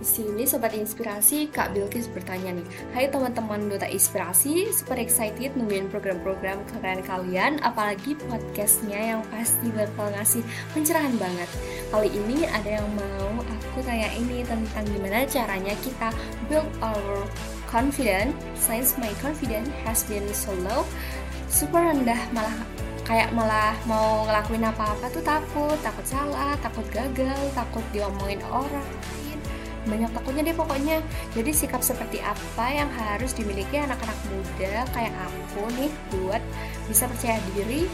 Sini 0.04 0.44
Sobat 0.44 0.76
Inspirasi, 0.76 1.48
Kak 1.48 1.72
Bilkis 1.72 2.12
bertanya 2.12 2.52
nih. 2.52 2.66
Hai 2.92 3.08
teman-teman 3.08 3.72
Duta 3.72 3.88
Inspirasi, 3.88 4.68
super 4.68 5.00
excited 5.00 5.56
nungguin 5.56 5.88
program-program 5.88 6.60
keren 6.68 7.00
kalian 7.08 7.56
Apalagi 7.64 8.12
podcastnya 8.28 9.16
yang 9.16 9.24
pasti 9.32 9.72
bakal 9.72 10.12
ngasih 10.12 10.44
pencerahan 10.76 11.16
banget. 11.16 11.48
Kali 11.88 12.12
ini 12.12 12.44
ada 12.44 12.84
yang 12.84 12.88
mau 12.92 13.40
aku 13.48 13.80
tanya 13.80 14.12
ini 14.12 14.44
tentang 14.44 14.84
gimana 14.92 15.24
caranya 15.24 15.72
kita 15.80 16.12
build 16.52 16.68
our 16.84 17.24
confidence. 17.72 18.36
Since 18.60 19.00
my 19.00 19.10
confidence 19.24 19.72
has 19.88 20.04
been 20.04 20.28
so 20.36 20.52
low 20.68 20.84
Super 21.48 21.80
rendah 21.80 22.20
malah 22.36 22.52
kayak 23.08 23.32
malah 23.32 23.72
mau 23.88 24.28
ngelakuin 24.28 24.68
apa-apa 24.68 25.08
tuh 25.12 25.24
takut, 25.24 25.76
takut 25.80 26.04
salah, 26.04 26.56
takut 26.60 26.84
gagal, 26.92 27.40
takut 27.56 27.84
diomongin 27.92 28.40
orang 28.52 28.84
banyak 29.86 30.10
takutnya 30.12 30.42
deh 30.52 30.56
pokoknya. 30.56 31.00
Jadi 31.36 31.50
sikap 31.52 31.80
seperti 31.84 32.20
apa 32.20 32.66
yang 32.72 32.90
harus 32.92 33.32
dimiliki 33.36 33.80
anak-anak 33.80 34.18
muda 34.28 34.84
kayak 34.92 35.14
aku 35.14 35.62
nih 35.76 35.90
buat 36.12 36.42
bisa 36.88 37.08
percaya 37.08 37.38
diri 37.52 37.88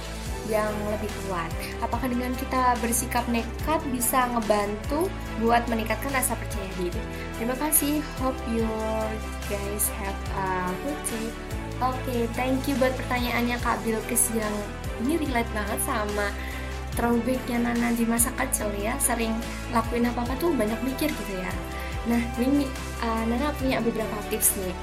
yang 0.51 0.73
lebih 0.91 1.11
kuat? 1.27 1.51
Apakah 1.85 2.11
dengan 2.11 2.35
kita 2.39 2.75
bersikap 2.83 3.23
nekat 3.31 3.81
bisa 3.95 4.27
ngebantu 4.35 5.07
buat 5.39 5.63
meningkatkan 5.71 6.11
rasa 6.11 6.35
percaya 6.39 6.69
diri? 6.77 7.03
Terima 7.39 7.55
kasih. 7.57 8.03
Hope 8.19 8.39
you 8.51 8.67
guys 9.47 9.87
have 10.01 10.19
a 10.35 10.73
good 10.87 11.01
day. 11.07 11.29
Oke, 11.81 11.97
okay, 12.05 12.21
thank 12.37 12.69
you 12.69 12.77
buat 12.77 12.93
pertanyaannya 12.93 13.57
Kak 13.65 13.81
Bilkis 13.87 14.29
yang 14.37 14.53
ini 15.01 15.17
relate 15.17 15.49
banget 15.57 15.81
sama 15.89 16.29
throwbacknya 16.93 17.57
Nana 17.57 17.97
di 17.97 18.05
masa 18.05 18.29
kecil 18.37 18.69
ya. 18.77 18.93
Sering 19.01 19.33
lakuin 19.73 20.05
apa-apa 20.05 20.37
tuh 20.37 20.53
banyak 20.53 20.77
mikir 20.85 21.09
gitu 21.09 21.35
ya 21.41 21.49
Nah, 22.11 22.23
ini 22.43 22.67
uh, 23.07 23.23
Nana 23.31 23.55
punya 23.55 23.79
beberapa 23.79 24.19
tips 24.27 24.59
nih. 24.59 24.75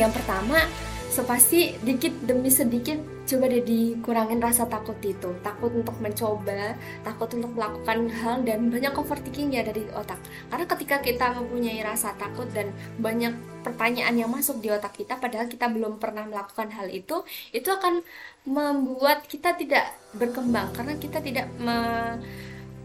Yang 0.00 0.16
pertama, 0.16 0.64
so 1.12 1.20
pasti 1.28 1.76
dikit 1.84 2.12
demi 2.24 2.48
sedikit 2.48 2.96
coba 3.26 3.50
deh 3.50 3.60
dikurangin 3.60 4.40
rasa 4.40 4.64
takut 4.64 4.96
itu. 5.04 5.28
Takut 5.44 5.68
untuk 5.76 5.92
mencoba, 6.00 6.78
takut 7.04 7.28
untuk 7.36 7.52
melakukan 7.52 8.08
hal 8.08 8.46
dan 8.46 8.72
banyak 8.72 8.94
overthinking 8.96 9.52
ya 9.52 9.66
dari 9.66 9.84
otak. 9.92 10.16
Karena 10.48 10.64
ketika 10.64 10.96
kita 11.04 11.26
mempunyai 11.36 11.84
rasa 11.84 12.16
takut 12.16 12.48
dan 12.54 12.72
banyak 12.96 13.34
pertanyaan 13.60 14.14
yang 14.16 14.30
masuk 14.32 14.62
di 14.62 14.72
otak 14.72 14.94
kita 14.96 15.18
padahal 15.18 15.50
kita 15.50 15.68
belum 15.68 16.00
pernah 16.00 16.24
melakukan 16.24 16.72
hal 16.72 16.88
itu, 16.88 17.26
itu 17.52 17.68
akan 17.68 18.00
membuat 18.46 19.26
kita 19.26 19.52
tidak 19.58 19.90
berkembang 20.16 20.70
karena 20.72 20.94
kita 20.96 21.18
tidak 21.20 21.50
me 21.60 21.76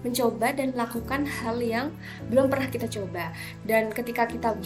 mencoba 0.01 0.53
dan 0.53 0.73
melakukan 0.73 1.25
hal 1.25 1.57
yang 1.61 1.87
belum 2.29 2.49
pernah 2.49 2.67
kita 2.69 2.89
coba. 2.89 3.33
Dan 3.65 3.93
ketika 3.93 4.25
kita 4.25 4.57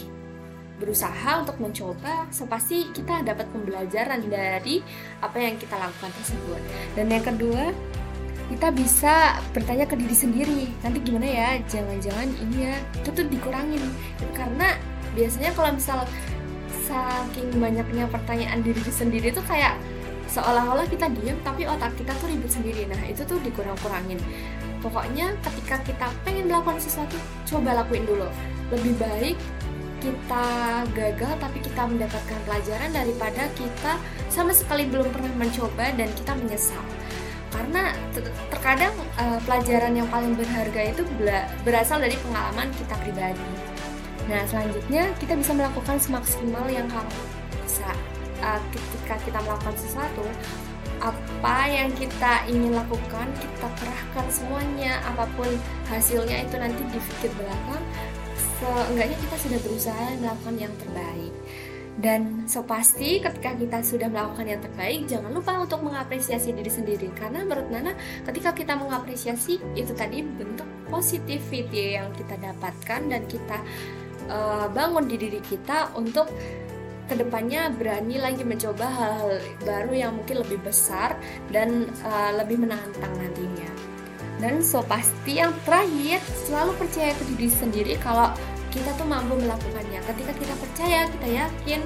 berusaha 0.75 1.39
untuk 1.39 1.55
mencoba 1.63 2.27
sepasti 2.31 2.91
kita 2.91 3.23
dapat 3.23 3.47
pembelajaran 3.55 4.27
dari 4.27 4.83
apa 5.23 5.37
yang 5.39 5.55
kita 5.55 5.75
lakukan 5.79 6.11
tersebut. 6.19 6.61
Dan 6.99 7.07
yang 7.07 7.23
kedua 7.23 7.71
kita 8.45 8.69
bisa 8.69 9.41
bertanya 9.57 9.89
ke 9.89 9.97
diri 9.97 10.15
sendiri 10.15 10.63
nanti 10.83 10.99
gimana 11.01 11.27
ya? 11.27 11.49
Jangan-jangan 11.65 12.27
ini 12.43 12.57
ya 12.67 12.75
itu 12.99 13.09
tuh 13.09 13.25
dikurangin. 13.31 13.83
Karena 14.35 14.75
biasanya 15.15 15.51
kalau 15.55 15.71
misal 15.73 15.99
saking 16.85 17.49
banyaknya 17.57 18.05
pertanyaan 18.11 18.61
diri 18.61 18.77
sendiri 18.85 19.33
tuh 19.33 19.41
kayak 19.47 19.79
seolah-olah 20.29 20.85
kita 20.89 21.09
diam 21.21 21.37
tapi 21.41 21.65
otak 21.65 21.95
kita 21.97 22.11
tuh 22.19 22.27
ribet 22.29 22.51
sendiri. 22.51 22.83
Nah 22.85 22.99
itu 23.07 23.23
tuh 23.23 23.39
dikurang-kurangin 23.41 24.19
pokoknya 24.85 25.33
ketika 25.41 25.81
kita 25.81 26.07
pengen 26.21 26.45
melakukan 26.45 26.77
sesuatu 26.77 27.17
coba 27.49 27.81
lakuin 27.81 28.05
dulu 28.05 28.29
lebih 28.69 28.93
baik 29.01 29.37
kita 29.97 30.45
gagal 30.93 31.33
tapi 31.41 31.57
kita 31.65 31.81
mendapatkan 31.89 32.39
pelajaran 32.45 32.93
daripada 32.93 33.49
kita 33.57 33.97
sama 34.29 34.53
sekali 34.53 34.85
belum 34.85 35.09
pernah 35.09 35.33
mencoba 35.33 35.89
dan 35.97 36.05
kita 36.13 36.37
menyesal 36.37 36.85
karena 37.49 37.95
terkadang 38.51 38.91
uh, 39.15 39.39
pelajaran 39.47 39.95
yang 39.95 40.05
paling 40.11 40.35
berharga 40.35 40.91
itu 40.91 41.07
berasal 41.63 42.03
dari 42.03 42.19
pengalaman 42.19 42.67
kita 42.75 42.99
pribadi. 42.99 43.47
Nah 44.27 44.43
selanjutnya 44.51 45.07
kita 45.23 45.39
bisa 45.39 45.55
melakukan 45.55 45.95
semaksimal 45.95 46.67
yang 46.67 46.83
kamu 46.91 47.15
bisa 47.63 47.87
uh, 48.43 48.59
ketika 48.75 49.15
kita 49.23 49.39
melakukan 49.39 49.75
sesuatu 49.79 50.25
apa 51.01 51.57
yang 51.69 51.89
kita 51.93 52.47
ingin 52.47 52.73
lakukan 52.75 53.27
kita 53.37 53.67
kerahkan 53.79 54.25
semuanya 54.31 55.01
apa 55.03 55.27
pun 55.35 55.47
hasilnya 55.91 56.45
itu 56.47 56.55
nanti 56.57 56.81
di 56.89 56.99
pikir 56.99 57.31
belakang. 57.35 57.83
Seenggaknya 58.55 59.17
kita 59.19 59.35
sudah 59.35 59.59
berusaha 59.59 60.05
melakukan 60.19 60.55
yang 60.55 60.73
terbaik. 60.79 61.33
Dan 61.95 62.43
so 62.43 62.59
pasti 62.59 63.23
ketika 63.23 63.55
kita 63.55 63.79
sudah 63.79 64.11
melakukan 64.11 64.43
yang 64.43 64.59
terbaik 64.59 65.07
jangan 65.07 65.31
lupa 65.31 65.63
untuk 65.63 65.79
mengapresiasi 65.79 66.51
diri 66.51 66.67
sendiri. 66.67 67.07
Karena 67.15 67.47
menurut 67.47 67.71
Nana 67.71 67.95
ketika 68.27 68.51
kita 68.51 68.75
mengapresiasi 68.75 69.63
itu 69.79 69.91
tadi 69.95 70.19
bentuk 70.19 70.67
positivity 70.91 71.95
yang 71.95 72.11
kita 72.11 72.35
dapatkan 72.35 73.01
dan 73.07 73.21
kita 73.31 73.57
uh, 74.27 74.67
bangun 74.75 75.07
di 75.07 75.15
diri 75.15 75.39
kita 75.39 75.95
untuk 75.95 76.27
ke 77.05 77.13
depannya 77.17 77.69
berani 77.73 78.17
lagi 78.17 78.41
mencoba 78.41 78.85
hal-hal 78.89 79.37
baru 79.61 79.93
yang 79.93 80.11
mungkin 80.17 80.41
lebih 80.41 80.59
besar 80.65 81.13
dan 81.53 81.89
uh, 82.01 82.31
lebih 82.37 82.61
menantang 82.61 83.13
nantinya. 83.17 83.69
Dan 84.41 84.59
so 84.59 84.83
pasti 84.83 85.39
yang 85.39 85.55
terakhir 85.63 86.19
selalu 86.45 86.75
percaya 86.75 87.15
ke 87.15 87.23
diri 87.33 87.49
sendiri 87.49 87.93
kalau 88.03 88.33
kita 88.73 88.91
tuh 88.99 89.07
mampu 89.07 89.39
melakukannya. 89.39 90.03
Ketika 90.03 90.35
kita 90.35 90.53
percaya, 90.59 91.07
kita 91.07 91.27
yakin, 91.31 91.81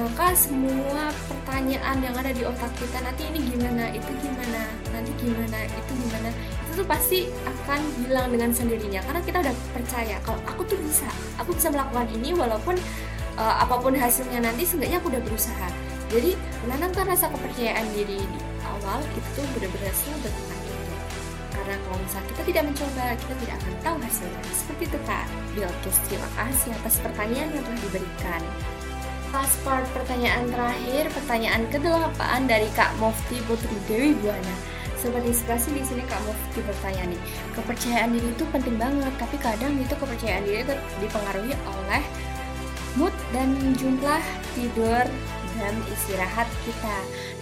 maka 0.00 0.32
semua 0.32 1.12
pertanyaan 1.28 2.00
yang 2.00 2.14
ada 2.16 2.32
di 2.32 2.46
otak 2.46 2.72
kita 2.80 3.02
nanti 3.04 3.28
ini 3.28 3.44
gimana, 3.52 3.92
itu 3.92 4.08
gimana, 4.22 4.62
nanti 4.94 5.10
gimana, 5.20 5.58
itu 5.68 5.92
gimana, 5.92 6.30
itu 6.64 6.72
tuh 6.80 6.86
pasti 6.88 7.18
akan 7.44 7.80
hilang 8.00 8.32
dengan 8.32 8.50
sendirinya. 8.54 9.04
Karena 9.04 9.20
kita 9.20 9.38
udah 9.44 9.54
percaya 9.76 10.16
kalau 10.24 10.40
aku 10.48 10.64
tuh 10.64 10.78
bisa, 10.80 11.10
aku 11.36 11.52
bisa 11.52 11.68
melakukan 11.68 12.08
ini 12.16 12.32
walaupun 12.32 12.80
uh, 13.38 13.54
apa 13.62 13.78
pun 13.78 13.94
hasilnya 13.94 14.42
nanti 14.42 14.66
seenggaknya 14.66 14.98
aku 14.98 15.14
udah 15.14 15.22
berusaha. 15.22 15.68
Jadi 16.10 16.34
menanamkan 16.66 17.06
rasa 17.06 17.30
kepercayaan 17.30 17.86
diri 17.94 18.18
di 18.18 18.40
awal 18.66 18.98
itu 19.14 19.28
tuh 19.38 19.46
benar-benar 19.56 19.94
sangat 19.94 20.32
itu 20.34 20.58
karena 21.68 21.84
kalau 21.84 21.98
misalnya 22.00 22.28
kita 22.32 22.42
tidak 22.48 22.62
mencoba 22.70 23.04
kita 23.18 23.34
tidak 23.44 23.54
akan 23.60 23.74
tahu 23.84 23.96
hasilnya. 24.00 24.42
Seperti 24.56 24.82
itu 24.88 24.98
kak. 25.04 25.26
Bilkis 25.52 25.98
terima 26.08 26.28
kasih 26.38 26.70
atas 26.80 26.94
pertanyaan 27.04 27.48
yang 27.52 27.64
telah 27.66 27.80
diberikan. 27.84 28.42
Last 29.28 29.60
pertanyaan 29.92 30.48
terakhir, 30.48 31.04
pertanyaan 31.12 31.62
ke-8 31.68 32.48
dari 32.48 32.64
Kak 32.72 32.96
Mufti 32.96 33.44
Putri 33.44 33.76
Dewi 33.84 34.16
Buana. 34.24 34.54
Sobat 34.96 35.20
inspirasi 35.20 35.76
di 35.76 35.84
sini 35.84 36.00
kamu 36.08 36.32
bertanya 36.64 37.12
nih, 37.12 37.20
kepercayaan 37.52 38.16
diri 38.16 38.32
itu 38.32 38.48
penting 38.48 38.80
banget, 38.80 39.12
tapi 39.20 39.36
kadang 39.36 39.76
itu 39.76 39.92
kepercayaan 39.92 40.48
diri 40.48 40.64
itu 40.64 40.74
dipengaruhi 41.04 41.52
oleh 41.54 42.02
mood 42.98 43.14
dan 43.30 43.54
jumlah 43.78 44.20
tidur 44.58 45.06
dan 45.58 45.74
istirahat 45.90 46.46
kita. 46.66 46.96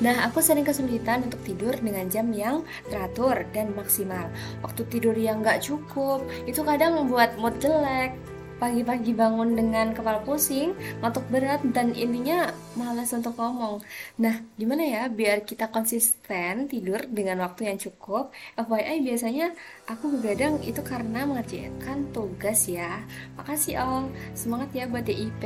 Nah, 0.04 0.28
aku 0.28 0.40
sering 0.44 0.64
kesulitan 0.64 1.24
untuk 1.28 1.40
tidur 1.44 1.72
dengan 1.76 2.08
jam 2.12 2.28
yang 2.32 2.64
teratur 2.88 3.44
dan 3.56 3.72
maksimal. 3.72 4.28
Waktu 4.60 4.84
tidur 4.92 5.16
yang 5.16 5.40
nggak 5.40 5.64
cukup, 5.64 6.24
itu 6.44 6.60
kadang 6.60 6.96
membuat 6.96 7.36
mood 7.40 7.56
jelek, 7.60 8.16
pagi-pagi 8.56 9.12
bangun 9.12 9.52
dengan 9.52 9.92
kepala 9.92 10.24
pusing, 10.24 10.72
ngantuk 11.04 11.24
berat, 11.28 11.60
dan 11.76 11.92
intinya 11.92 12.52
malas 12.76 13.12
untuk 13.12 13.36
ngomong. 13.36 13.80
Nah, 14.20 14.44
gimana 14.56 14.84
ya 14.84 15.02
biar 15.08 15.44
kita 15.44 15.68
konsisten 15.72 16.68
tidur 16.68 17.04
dengan 17.08 17.44
waktu 17.44 17.72
yang 17.72 17.78
cukup? 17.80 18.32
FYI 18.56 19.04
biasanya 19.04 19.52
aku 19.88 20.16
begadang 20.16 20.60
itu 20.64 20.80
karena 20.80 21.28
mengerjakan 21.28 22.12
tugas 22.12 22.68
ya. 22.68 23.04
Makasih 23.36 23.80
Om, 23.80 24.04
semangat 24.32 24.72
ya 24.72 24.84
buat 24.88 25.04
DIP, 25.04 25.44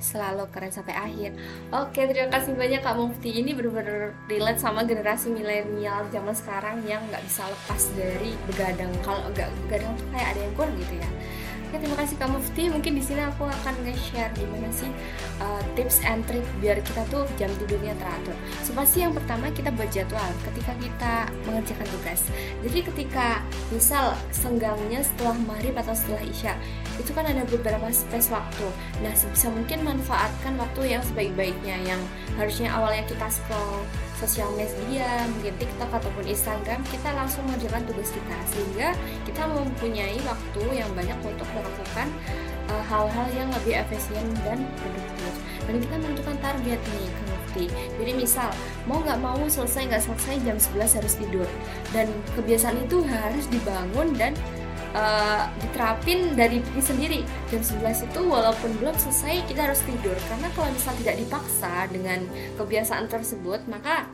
selalu 0.00 0.48
keren 0.52 0.72
sampai 0.72 0.96
akhir. 0.96 1.30
Oke, 1.72 2.04
terima 2.08 2.28
kasih 2.32 2.52
banyak 2.56 2.80
Kak 2.80 2.96
Mufti. 2.96 3.40
Ini 3.40 3.56
benar-benar 3.56 4.16
relate 4.28 4.60
sama 4.60 4.84
generasi 4.84 5.32
milenial 5.32 6.08
zaman 6.12 6.34
sekarang 6.36 6.84
yang 6.84 7.00
nggak 7.08 7.24
bisa 7.24 7.44
lepas 7.48 7.82
dari 7.96 8.32
begadang. 8.48 8.92
Kalau 9.00 9.24
nggak 9.32 9.48
begadang 9.66 9.92
tuh 9.96 10.06
kayak 10.12 10.28
ada 10.36 10.40
yang 10.44 10.54
kurang 10.56 10.76
gitu 10.76 10.96
ya. 11.00 11.10
Oke, 11.70 11.86
terima 11.86 12.02
kasih 12.02 12.18
Kak 12.18 12.34
Mufti. 12.34 12.66
Mungkin 12.66 12.98
di 12.98 13.02
sini 13.06 13.22
aku 13.22 13.46
akan 13.46 13.74
nge-share 13.86 14.34
gimana 14.34 14.66
sih 14.74 14.90
uh, 15.38 15.62
tips 15.78 16.02
and 16.02 16.26
trick 16.26 16.42
biar 16.58 16.82
kita 16.82 17.06
tuh 17.14 17.22
jam 17.38 17.46
tidurnya 17.62 17.94
teratur. 17.94 18.34
So, 18.66 18.74
pasti 18.74 19.06
yang 19.06 19.14
pertama 19.14 19.54
kita 19.54 19.70
buat 19.78 19.86
jadwal 19.94 20.34
ketika 20.50 20.74
kita 20.82 21.12
mengerjakan 21.46 21.86
tugas. 21.94 22.26
Jadi 22.66 22.78
ketika 22.90 23.46
misal 23.70 24.18
senggangnya 24.34 24.98
setelah 25.06 25.38
maghrib 25.46 25.78
atau 25.78 25.94
setelah 25.94 26.26
isya, 26.26 26.58
itu 26.98 27.14
kan 27.14 27.22
ada 27.22 27.46
beberapa 27.46 27.86
space 27.94 28.34
waktu. 28.34 28.66
Nah, 29.06 29.14
sebisa 29.14 29.54
mungkin 29.54 29.86
manfaatkan 29.86 30.58
waktu 30.58 30.98
yang 30.98 31.06
sebaik-baiknya 31.06 31.86
yang 31.86 32.02
harusnya 32.34 32.74
awalnya 32.74 33.06
kita 33.06 33.30
scroll 33.30 33.86
sosial 34.20 34.52
media, 34.52 35.24
mungkin 35.32 35.56
TikTok 35.56 35.88
ataupun 35.88 36.28
Instagram, 36.28 36.84
kita 36.92 37.08
langsung 37.16 37.40
mengerjakan 37.48 37.88
tugas 37.88 38.12
kita 38.12 38.36
sehingga 38.52 38.88
kita 39.24 39.48
mempunyai 39.48 40.20
waktu 40.28 40.62
yang 40.76 40.90
banyak 40.92 41.16
untuk 41.24 41.48
melakukan 41.56 42.08
uh, 42.68 42.84
hal-hal 42.84 43.26
yang 43.32 43.48
lebih 43.56 43.80
efisien 43.80 44.24
dan 44.44 44.60
produktif. 44.84 45.32
Dan 45.64 45.74
kita 45.80 45.94
menentukan 45.96 46.36
target 46.44 46.80
nih 46.80 47.08
ke 47.08 47.22
Mufti. 47.30 47.66
Jadi 47.72 48.12
misal 48.14 48.48
mau 48.84 49.00
nggak 49.00 49.18
mau 49.24 49.40
selesai 49.48 49.88
nggak 49.88 50.02
selesai 50.04 50.36
jam 50.44 50.56
11 50.60 50.98
harus 51.00 51.14
tidur 51.16 51.48
dan 51.90 52.06
kebiasaan 52.36 52.76
itu 52.84 53.02
harus 53.02 53.44
dibangun 53.48 54.12
dan 54.14 54.36
uh, 54.94 55.48
diterapin 55.60 56.34
dari 56.34 56.62
diri 56.62 56.82
sendiri. 56.82 57.20
Jam 57.50 57.62
11 57.62 58.10
itu 58.10 58.20
walaupun 58.22 58.70
belum 58.78 58.94
selesai 58.96 59.46
kita 59.48 59.70
harus 59.70 59.80
tidur. 59.86 60.16
Karena 60.28 60.48
kalau 60.54 60.68
misal 60.70 60.92
tidak 61.00 61.16
dipaksa 61.18 61.88
dengan 61.90 62.24
kebiasaan 62.58 63.06
tersebut 63.10 63.64
maka 63.66 64.06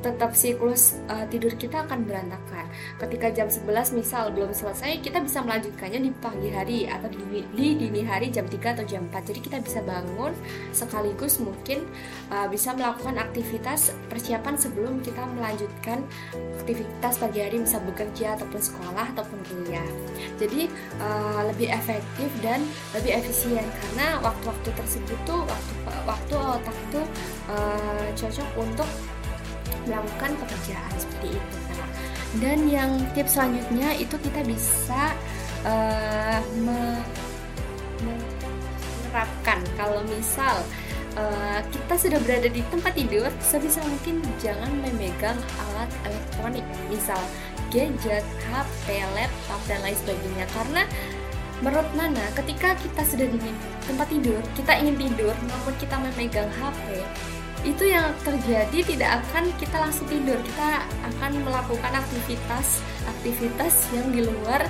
tetap 0.00 0.32
siklus 0.32 0.96
uh, 1.12 1.28
tidur 1.28 1.52
kita 1.56 1.84
akan 1.84 2.08
berantakan. 2.08 2.66
Ketika 2.96 3.28
jam 3.32 3.48
11 3.52 3.96
misal 3.96 4.32
belum 4.32 4.52
selesai, 4.56 5.04
kita 5.04 5.20
bisa 5.20 5.44
melanjutkannya 5.44 6.00
di 6.08 6.12
pagi 6.20 6.48
hari 6.48 6.78
atau 6.88 7.08
di, 7.12 7.44
di 7.52 7.76
dini 7.76 8.00
hari 8.04 8.32
jam 8.32 8.48
3 8.48 8.80
atau 8.80 8.84
jam 8.88 9.04
4. 9.12 9.28
Jadi 9.28 9.40
kita 9.44 9.58
bisa 9.60 9.84
bangun 9.84 10.32
sekaligus 10.72 11.38
mungkin 11.38 11.84
uh, 12.32 12.48
bisa 12.48 12.72
melakukan 12.72 13.20
aktivitas 13.20 13.92
persiapan 14.08 14.56
sebelum 14.56 15.04
kita 15.04 15.20
melanjutkan 15.36 16.00
aktivitas 16.60 17.20
pagi 17.20 17.44
hari 17.44 17.60
bisa 17.60 17.76
bekerja 17.84 18.40
ataupun 18.40 18.60
sekolah 18.60 19.06
ataupun 19.12 19.38
kuliah. 19.52 19.86
Jadi 20.40 20.72
uh, 20.96 21.44
lebih 21.52 21.68
efektif 21.68 22.30
dan 22.40 22.64
lebih 22.96 23.20
efisien 23.20 23.64
karena 23.64 24.16
waktu-waktu 24.24 24.72
tersebut 24.72 25.18
tuh 25.28 25.44
waktu 25.44 25.72
waktu 26.08 26.34
otak 26.36 26.78
tuh 26.88 27.06
uh, 27.52 28.06
cocok 28.16 28.48
untuk 28.56 28.88
melakukan 29.90 30.38
pekerjaan 30.46 30.94
seperti 30.94 31.34
itu 31.34 31.58
Kak. 31.74 31.90
Dan 32.38 32.70
yang 32.70 32.94
tips 33.10 33.34
selanjutnya 33.34 33.90
itu 33.98 34.14
kita 34.22 34.46
bisa 34.46 35.18
uh, 35.66 36.38
menerapkan 39.10 39.58
kalau 39.74 40.06
misal 40.06 40.62
uh, 41.18 41.58
kita 41.74 41.94
sudah 41.98 42.22
berada 42.22 42.46
di 42.46 42.62
tempat 42.70 42.94
tidur, 42.94 43.26
sebisa 43.42 43.82
mungkin 43.82 44.22
jangan 44.38 44.70
memegang 44.78 45.42
alat 45.58 45.90
elektronik, 46.06 46.62
misal 46.86 47.18
gadget, 47.74 48.22
HP, 48.50 49.02
laptop 49.18 49.60
dan 49.66 49.82
lain 49.82 49.98
sebagainya 49.98 50.46
karena 50.54 50.82
menurut 51.60 51.90
Nana 51.92 52.24
ketika 52.32 52.72
kita 52.80 53.02
sudah 53.04 53.26
di 53.28 53.52
tempat 53.84 54.08
tidur 54.08 54.40
kita 54.56 54.80
ingin 54.80 54.96
tidur 54.96 55.36
maupun 55.44 55.76
kita 55.76 55.92
memegang 56.00 56.48
HP 56.56 57.04
itu 57.60 57.92
yang 57.92 58.08
terjadi 58.24 58.78
tidak 58.84 59.10
akan 59.24 59.44
kita 59.60 59.76
langsung 59.76 60.06
tidur. 60.08 60.38
Kita 60.40 60.84
akan 61.12 61.32
melakukan 61.44 61.92
aktivitas 61.92 62.80
aktivitas 63.04 63.74
yang 63.92 64.08
di 64.08 64.24
luar 64.24 64.64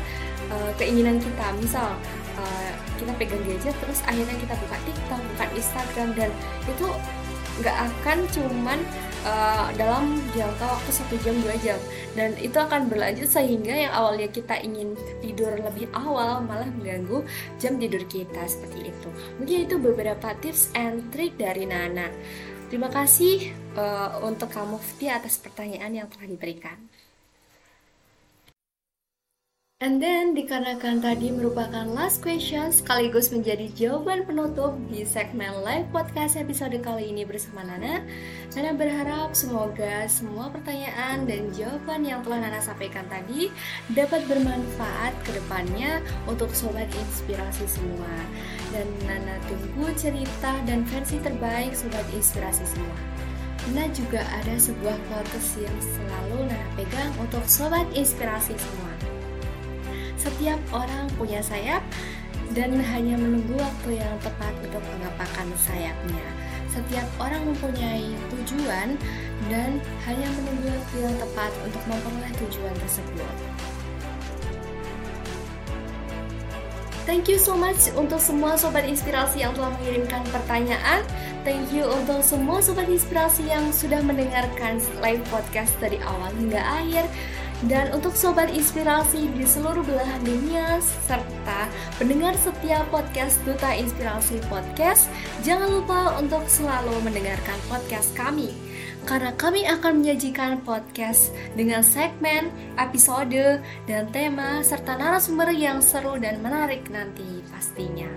uh, 0.50 0.70
keinginan 0.74 1.22
kita. 1.22 1.46
Misal 1.62 1.94
uh, 2.35 2.70
kita 2.98 3.12
pegang 3.14 3.42
gadget 3.46 3.76
terus 3.79 4.03
akhirnya 4.05 4.37
kita 4.42 4.55
buka 4.59 4.76
TikTok 4.87 5.20
buka 5.22 5.44
Instagram 5.55 6.09
dan 6.18 6.31
itu 6.66 6.87
nggak 7.61 7.76
akan 7.76 8.18
cuman 8.33 8.79
uh, 9.22 9.68
dalam 9.76 10.16
jangka 10.33 10.64
waktu 10.64 10.90
satu 10.90 11.14
jam 11.22 11.37
dua 11.46 11.55
jam. 11.62 11.79
Dan 12.18 12.35
itu 12.42 12.59
akan 12.59 12.90
berlanjut 12.90 13.31
sehingga 13.31 13.70
yang 13.87 13.92
awalnya 13.94 14.26
kita 14.26 14.59
ingin 14.59 14.98
tidur 15.22 15.55
lebih 15.62 15.87
awal 15.94 16.42
malah 16.42 16.66
mengganggu 16.74 17.22
jam 17.62 17.79
tidur 17.79 18.03
kita 18.11 18.42
seperti 18.50 18.90
itu. 18.90 19.09
Mungkin 19.38 19.59
itu 19.70 19.76
beberapa 19.79 20.35
tips 20.42 20.74
and 20.74 21.07
trick 21.14 21.38
dari 21.38 21.70
Nana 21.70 22.11
Terima 22.70 22.87
kasih 22.87 23.50
uh, 23.74 24.22
untuk 24.22 24.46
kamu 24.54 24.78
Mufti 24.78 25.11
atas 25.11 25.42
pertanyaan 25.42 25.90
yang 25.90 26.06
telah 26.06 26.30
diberikan. 26.30 26.78
And 29.80 29.96
then, 29.96 30.36
dikarenakan 30.36 31.00
tadi 31.00 31.32
merupakan 31.32 31.88
last 31.88 32.20
question 32.20 32.68
sekaligus 32.68 33.32
menjadi 33.32 33.64
jawaban 33.72 34.28
penutup 34.28 34.76
di 34.92 35.08
segmen 35.08 35.64
live 35.64 35.88
podcast 35.88 36.36
episode 36.36 36.76
kali 36.84 37.08
ini 37.08 37.24
bersama 37.24 37.64
Nana, 37.64 38.04
Nana 38.52 38.76
berharap 38.76 39.32
semoga 39.32 40.04
semua 40.04 40.52
pertanyaan 40.52 41.24
dan 41.24 41.48
jawaban 41.56 42.04
yang 42.04 42.20
telah 42.20 42.44
Nana 42.44 42.60
sampaikan 42.60 43.08
tadi 43.08 43.48
dapat 43.96 44.28
bermanfaat 44.28 45.16
ke 45.24 45.32
depannya 45.40 46.04
untuk 46.28 46.52
sobat 46.52 46.92
inspirasi 46.92 47.64
semua. 47.64 48.12
Dan 48.76 48.84
Nana 49.08 49.40
tunggu 49.48 49.96
cerita 49.96 50.60
dan 50.68 50.84
versi 50.92 51.16
terbaik 51.24 51.72
sobat 51.72 52.04
inspirasi 52.12 52.68
semua. 52.68 52.96
Nana 53.72 53.88
juga 53.96 54.20
ada 54.44 54.60
sebuah 54.60 55.00
quotes 55.08 55.56
yang 55.56 55.78
selalu 55.80 56.52
Nana 56.52 56.68
pegang 56.76 57.16
untuk 57.16 57.48
sobat 57.48 57.88
inspirasi 57.96 58.52
semua 58.60 58.89
setiap 60.20 60.61
orang 60.76 61.09
punya 61.16 61.40
sayap 61.40 61.80
dan 62.52 62.76
hanya 62.76 63.16
menunggu 63.16 63.56
waktu 63.56 64.02
yang 64.04 64.14
tepat 64.20 64.52
untuk 64.61 64.85
mengepakkan 64.85 65.48
sayapnya. 65.56 66.26
Setiap 66.70 67.09
orang 67.18 67.42
mempunyai 67.48 68.14
tujuan 68.30 69.00
dan 69.48 69.80
hanya 70.06 70.28
menunggu 70.38 70.68
waktu 70.68 70.96
yang 71.02 71.16
tepat 71.18 71.50
untuk 71.64 71.83
memperoleh 71.88 72.33
tujuan 72.46 72.74
tersebut. 72.85 73.35
Thank 77.09 77.26
you 77.26 77.42
so 77.42 77.59
much 77.59 77.90
untuk 77.98 78.22
semua 78.22 78.54
sobat 78.54 78.87
inspirasi 78.87 79.42
yang 79.42 79.50
telah 79.56 79.74
mengirimkan 79.83 80.22
pertanyaan. 80.30 81.02
Thank 81.42 81.74
you 81.74 81.88
untuk 81.88 82.22
semua 82.22 82.62
sobat 82.62 82.87
inspirasi 82.87 83.50
yang 83.50 83.66
sudah 83.74 83.98
mendengarkan 84.04 84.78
live 85.02 85.24
podcast 85.26 85.74
dari 85.83 85.98
awal 86.06 86.30
hingga 86.38 86.61
akhir. 86.61 87.11
Dan 87.68 87.92
untuk 87.92 88.16
sobat 88.16 88.48
inspirasi 88.48 89.28
di 89.36 89.44
seluruh 89.44 89.84
belahan 89.84 90.24
dunia 90.24 90.80
serta 91.04 91.68
pendengar 92.00 92.32
setiap 92.40 92.88
podcast 92.88 93.36
Duta 93.44 93.76
Inspirasi 93.76 94.40
Podcast, 94.48 95.12
jangan 95.44 95.68
lupa 95.68 96.16
untuk 96.16 96.40
selalu 96.48 97.04
mendengarkan 97.04 97.60
podcast 97.68 98.16
kami. 98.16 98.56
Karena 99.04 99.36
kami 99.36 99.68
akan 99.68 100.00
menyajikan 100.00 100.64
podcast 100.64 101.36
dengan 101.52 101.84
segmen, 101.84 102.48
episode, 102.80 103.60
dan 103.84 104.08
tema 104.08 104.64
serta 104.64 104.96
narasumber 104.96 105.52
yang 105.52 105.84
seru 105.84 106.16
dan 106.16 106.40
menarik 106.40 106.88
nanti 106.88 107.44
pastinya. 107.52 108.08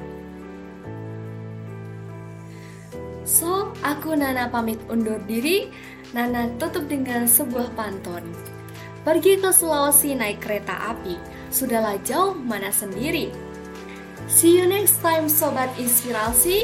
So, 3.27 3.75
aku 3.84 4.15
Nana 4.15 4.47
pamit 4.47 4.79
undur 4.88 5.19
diri. 5.27 5.67
Nana 6.15 6.47
tutup 6.60 6.88
dengan 6.88 7.27
sebuah 7.27 7.75
pantun. 7.75 8.53
Pergi 9.04 9.36
ke 9.36 9.52
Sulawesi 9.52 10.16
naik 10.16 10.39
kereta 10.39 10.96
api, 10.96 11.20
sudahlah 11.52 12.00
jauh 12.08 12.32
mana 12.32 12.72
sendiri. 12.72 13.28
See 14.32 14.56
you 14.56 14.63
next 14.63 15.04
time 15.04 15.28
Sobat 15.28 15.68
Inspirasi 15.76 16.63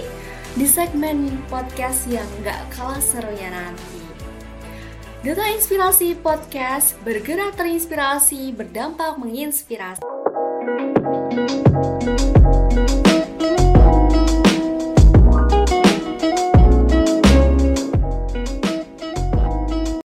di 0.55 0.63
segmen 0.63 1.35
podcast 1.51 2.07
yang 2.07 2.23
gak 2.39 2.63
kalah 2.71 3.03
serunya 3.03 3.51
nanti. 3.51 3.99
Duta 5.19 5.51
Inspirasi 5.51 6.15
Podcast 6.15 6.95
bergerak 7.03 7.59
terinspirasi, 7.59 8.55
berdampak 8.55 9.19
menginspirasi. 9.19 10.07